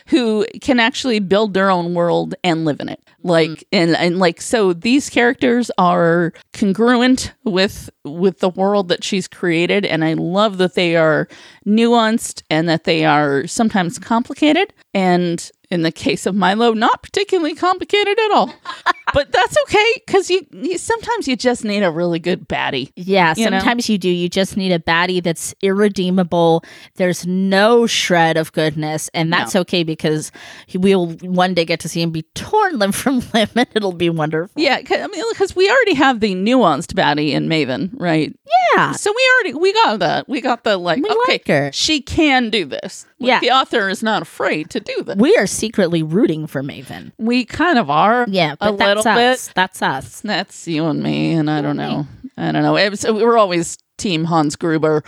[0.06, 4.40] who can actually build their own world and live in it like and and like
[4.40, 10.58] so these characters are congruent with with the world that she's created and I love
[10.58, 11.26] that they are
[11.66, 17.54] nuanced and that they are sometimes complicated and in the case of Milo not particularly
[17.54, 18.52] complicated at all
[19.14, 23.34] but that's okay because you, you sometimes you just need a really good baddie Yeah,
[23.36, 23.58] You know?
[23.58, 24.08] sometimes you do.
[24.08, 26.64] You just need a baddie that's irredeemable.
[26.96, 30.30] There's no shred of goodness, and that's okay because
[30.74, 34.10] we'll one day get to see him be torn limb from limb, and it'll be
[34.10, 34.52] wonderful.
[34.60, 38.34] Yeah, I mean, because we already have the nuanced baddie in Maeven, right?
[38.74, 40.28] Yeah, So we already we got that.
[40.28, 41.70] We got the like, We okay, like her.
[41.72, 43.06] she can do this.
[43.18, 43.40] Like, Yeah.
[43.40, 45.16] the author is not afraid to do this.
[45.16, 47.12] we are secretly rooting for Maeven.
[47.18, 48.26] We kind of are.
[48.28, 49.46] Yeah, but a that's little us.
[49.48, 49.54] bit.
[49.54, 50.20] That's us.
[50.22, 52.06] That's you and me, and I don't know.
[52.36, 52.76] I don't know.
[52.76, 55.02] It was, we were always Team Hans Gruber.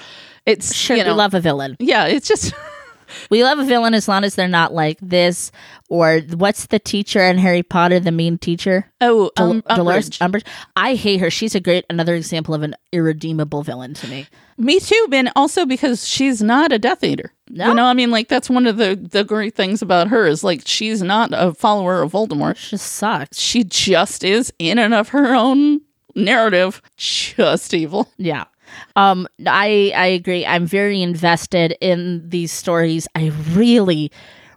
[0.46, 1.76] It's Sure, you know, we love a villain.
[1.78, 2.52] Yeah, it's just
[3.30, 5.50] We love a villain as long as they're not like this
[5.88, 8.90] or what's the teacher in Harry Potter, the mean teacher?
[9.00, 10.42] oh, Del- um, Dolores Umbridge.
[10.42, 10.46] Umbridge.
[10.76, 11.30] I hate her.
[11.30, 14.26] She's a great another example of an irredeemable villain to me.
[14.56, 15.30] Me too, Ben.
[15.34, 17.32] also because she's not a Death Eater.
[17.52, 17.68] No.
[17.68, 20.44] You know, I mean, like that's one of the the great things about her is
[20.44, 22.56] like she's not a follower of Voldemort.
[22.56, 23.38] She just sucks.
[23.38, 25.80] she just is in and of her own
[26.14, 28.44] narrative just evil Yeah.
[28.96, 30.46] Um I I agree.
[30.46, 33.08] I'm very invested in these stories.
[33.14, 34.10] I really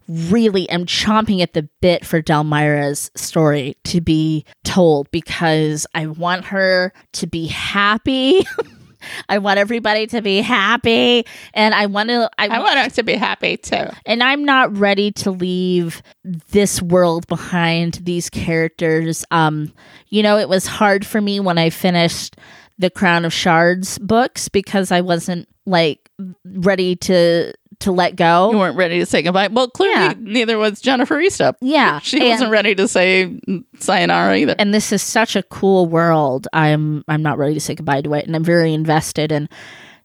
[0.07, 6.45] really am chomping at the bit for Delmira's story to be told because I want
[6.45, 8.45] her to be happy.
[9.29, 13.03] I want everybody to be happy and I want to I, i want her to
[13.03, 19.25] be happy too and I'm not ready to leave this world behind these characters.
[19.31, 19.73] Um,
[20.09, 22.37] you know, it was hard for me when I finished
[22.77, 26.09] the Crown of Shards books because I wasn't like
[26.45, 28.51] ready to to let go.
[28.51, 30.13] you weren't ready to say goodbye well clearly Yeah.
[30.19, 33.39] neither was jennifer estep Yeah, she and- wasn't ready to say
[33.79, 36.47] sayonara either and this is such a cool world.
[36.53, 39.49] I'm I'm not ready to say goodbye to it, and I'm very invested in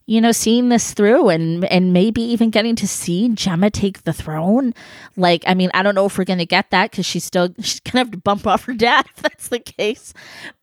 [0.05, 4.13] you know seeing this through and and maybe even getting to see Gemma take the
[4.13, 4.73] throne.
[5.15, 7.79] Like, I mean, I don't know if we're gonna get that because she's still she's
[7.81, 10.13] gonna have to bump off her dad if that's the case.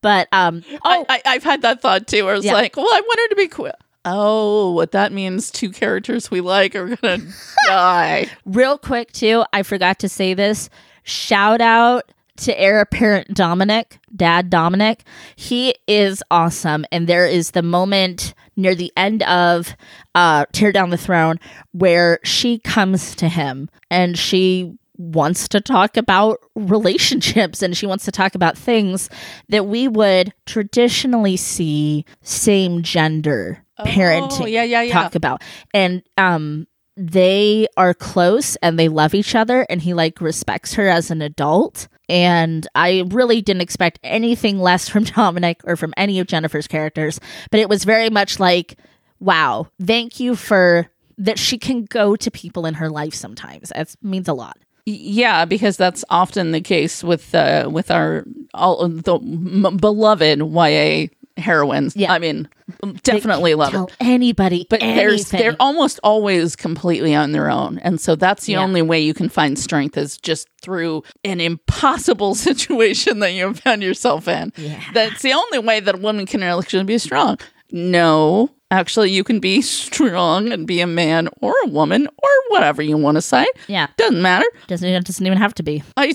[0.02, 2.54] But um, oh, I, i've had that thought too where it's Yeah.
[2.54, 3.74] like well i want her to be quit
[4.06, 7.18] oh what that means two characters we like are gonna
[7.66, 10.70] die real quick too, I forgot to say this.
[11.02, 15.04] Shout out to heir apparent Dominic, dad Dominic,
[15.36, 16.84] he is awesome.
[16.92, 19.74] And there is the moment near the end of
[20.14, 21.38] uh, Tear Down the Throne
[21.72, 28.04] where she comes to him and she wants to talk about relationships and she wants
[28.04, 29.10] to talk about things
[29.48, 34.92] that we would traditionally see same gender parenting Oh, yeah, yeah, yeah.
[34.92, 35.42] talk about.
[35.74, 36.66] And um
[36.98, 41.20] they are close and they love each other and he like respects her as an
[41.20, 46.66] adult and I really didn't expect anything less from Dominic or from any of Jennifer's
[46.68, 47.20] characters,
[47.50, 48.78] but it was very much like
[49.20, 50.88] wow, thank you for
[51.18, 53.70] that she can go to people in her life sometimes.
[53.70, 54.58] That means a lot.
[54.84, 58.24] Yeah, because that's often the case with uh, with our
[58.54, 61.06] all the m- beloved YA
[61.36, 61.94] heroines.
[61.96, 62.12] Yeah.
[62.12, 62.48] I mean,
[63.02, 63.96] definitely love Tell it.
[64.00, 65.38] anybody But anything.
[65.40, 68.62] they're almost always completely on their own, and so that's the Yeah.
[68.62, 73.82] only way you can find strength is just through an impossible situation that you found
[73.82, 74.52] yourself in.
[74.56, 74.80] Yeah.
[74.94, 77.38] That's the only way that a woman can actually be strong.
[77.72, 82.80] No, actually, you can be strong and be a man or a woman or whatever
[82.80, 83.46] you want to say.
[83.68, 84.46] yeah, Doesn't matter.
[84.68, 85.82] doesn't it doesn't even have to be.
[85.96, 86.12] I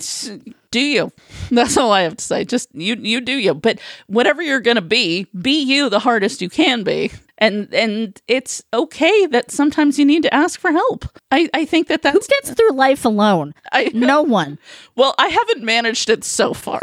[0.72, 1.11] do you.
[1.52, 2.43] That's all I have to say.
[2.45, 3.53] Just you you do you.
[3.53, 7.11] But whatever you're going to be, be you the hardest you can be.
[7.38, 11.06] And and it's okay that sometimes you need to ask for help.
[11.31, 13.53] I I think that Who that's gets through life alone?
[13.72, 14.57] I No one.
[14.95, 16.81] well, I haven't managed it so far.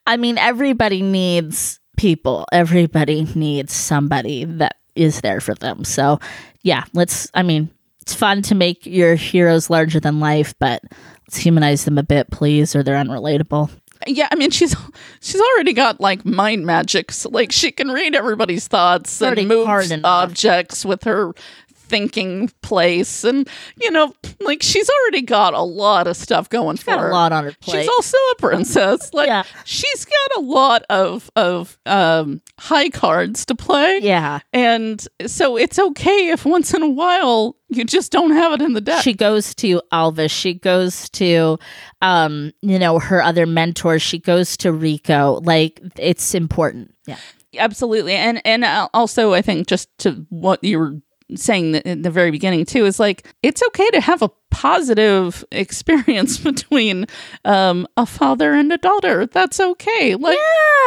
[0.07, 2.45] I mean, everybody needs people.
[2.51, 5.83] Everybody needs somebody that is there for them.
[5.83, 6.19] So,
[6.63, 7.29] yeah, let's.
[7.33, 7.69] I mean,
[8.01, 10.81] it's fun to make your heroes larger than life, but
[11.37, 13.69] humanize them a bit, please, or they're unrelatable.
[14.07, 14.75] yeah, I mean she's
[15.21, 17.11] she's already got like mind magic.
[17.11, 19.67] So, like she can read everybody's thoughts and move
[20.05, 21.33] objects with her
[21.89, 23.49] thinking place and
[23.81, 27.13] you know like she's already got a lot of stuff going for Got her a
[27.13, 27.81] lot on her plate.
[27.81, 29.09] She's also a princess.
[29.19, 29.43] Like Yeah.
[29.65, 33.99] she's got a lot of of um high cards to play.
[34.01, 34.39] yeah.
[34.53, 38.73] And so it's okay if once in a while you just don't have it in
[38.73, 39.03] the deck.
[39.03, 40.31] She goes to Alvis.
[40.31, 41.59] She goes to,
[42.01, 44.01] um, you know, her other mentors.
[44.01, 45.39] She goes to Rico.
[45.43, 46.93] Like it's important.
[47.07, 47.17] Yeah.
[47.57, 48.13] Absolutely.
[48.13, 50.93] And and uh, also I think just to what you were
[51.35, 56.37] saying in the very beginning too is like it's okay to have a positive experience
[56.51, 57.05] between
[57.45, 59.25] um a father and a daughter.
[59.25, 60.15] That's okay.
[60.15, 60.37] Like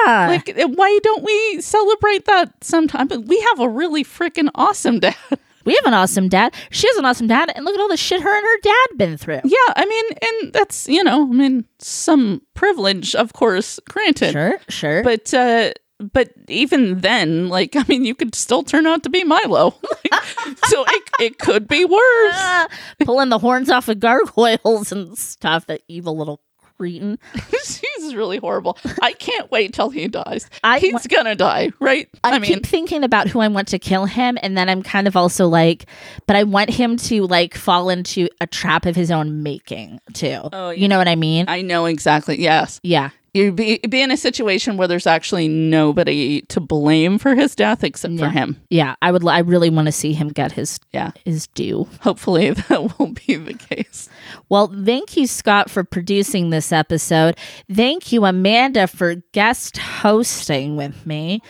[0.06, 0.26] Yeah.
[0.28, 3.08] like uh, why don't we celebrate that sometime?
[3.26, 5.16] We have a really freaking awesome dad.
[5.64, 6.54] we have an awesome dad.
[6.70, 8.98] She has an awesome dad, and look at all the shit her and her dad
[8.98, 9.40] been through.
[9.44, 14.32] Yeah, I mean, and that's you know, I mean, some privilege, of course, granted.
[14.32, 15.02] Sure, sure.
[15.04, 15.70] But uh,
[16.02, 19.74] but even then, like, I mean, you could still turn out to be Milo,
[20.12, 20.22] like,
[20.66, 22.00] so it it could be worse.
[22.34, 22.68] Ah,
[23.04, 25.66] pulling the horns off of gargoyles and stuff.
[25.66, 26.40] That evil little
[26.76, 27.18] cretin.
[27.50, 28.78] He's really horrible.
[29.00, 30.48] I can't wait till he dies.
[30.64, 32.08] I He's wa- gonna die, right?
[32.24, 34.82] I, I, mean, keep thinking about who I want to kill him, and then I'm
[34.82, 35.86] kind of also like,
[36.26, 40.40] but I want him to like fall into a trap of his own making too.
[40.52, 41.46] Oh, You know what I mean?
[41.48, 42.40] I know exactly.
[42.40, 43.10] Yes, yeah.
[43.34, 47.82] You'd be be in a situation where there's actually nobody to blame for his death
[47.84, 48.24] except Yeah.
[48.26, 48.60] for him.
[48.70, 49.26] Yeah, I would.
[49.26, 51.12] I really want to see him get his Yeah.
[51.24, 51.88] his due.
[52.02, 54.08] Hopefully, that won't be the case.
[54.48, 57.36] Well, thank you, Scott, for producing this episode.
[57.72, 61.40] Thank you, Amanda, for guest hosting with me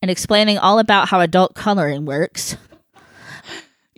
[0.00, 2.56] and explaining all about how adult coloring works.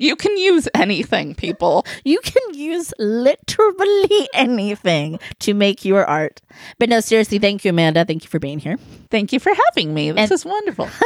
[0.01, 1.86] You can use anything, people.
[2.05, 6.40] You can use literally anything to make your art.
[6.78, 8.05] But no, seriously, thank you, Amanda.
[8.05, 8.78] Thank you for being here.
[9.10, 10.10] Thank you for having me.
[10.10, 10.89] This And- is wonderful.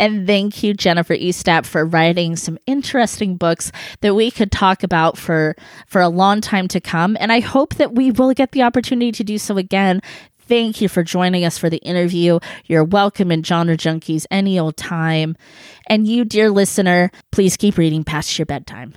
[0.00, 3.70] And thank you, Jennifer Estep, for writing some interesting books
[4.00, 5.56] that we could talk about for
[5.86, 7.16] for a long time to come.
[7.20, 10.00] And I hope that we will get the opportunity to do so again.
[10.48, 12.38] Thank you for joining us for the interview.
[12.64, 15.36] You're welcome in Genre Junkies any old time.
[15.86, 18.94] And you, dear listener, please keep reading past your bedtime.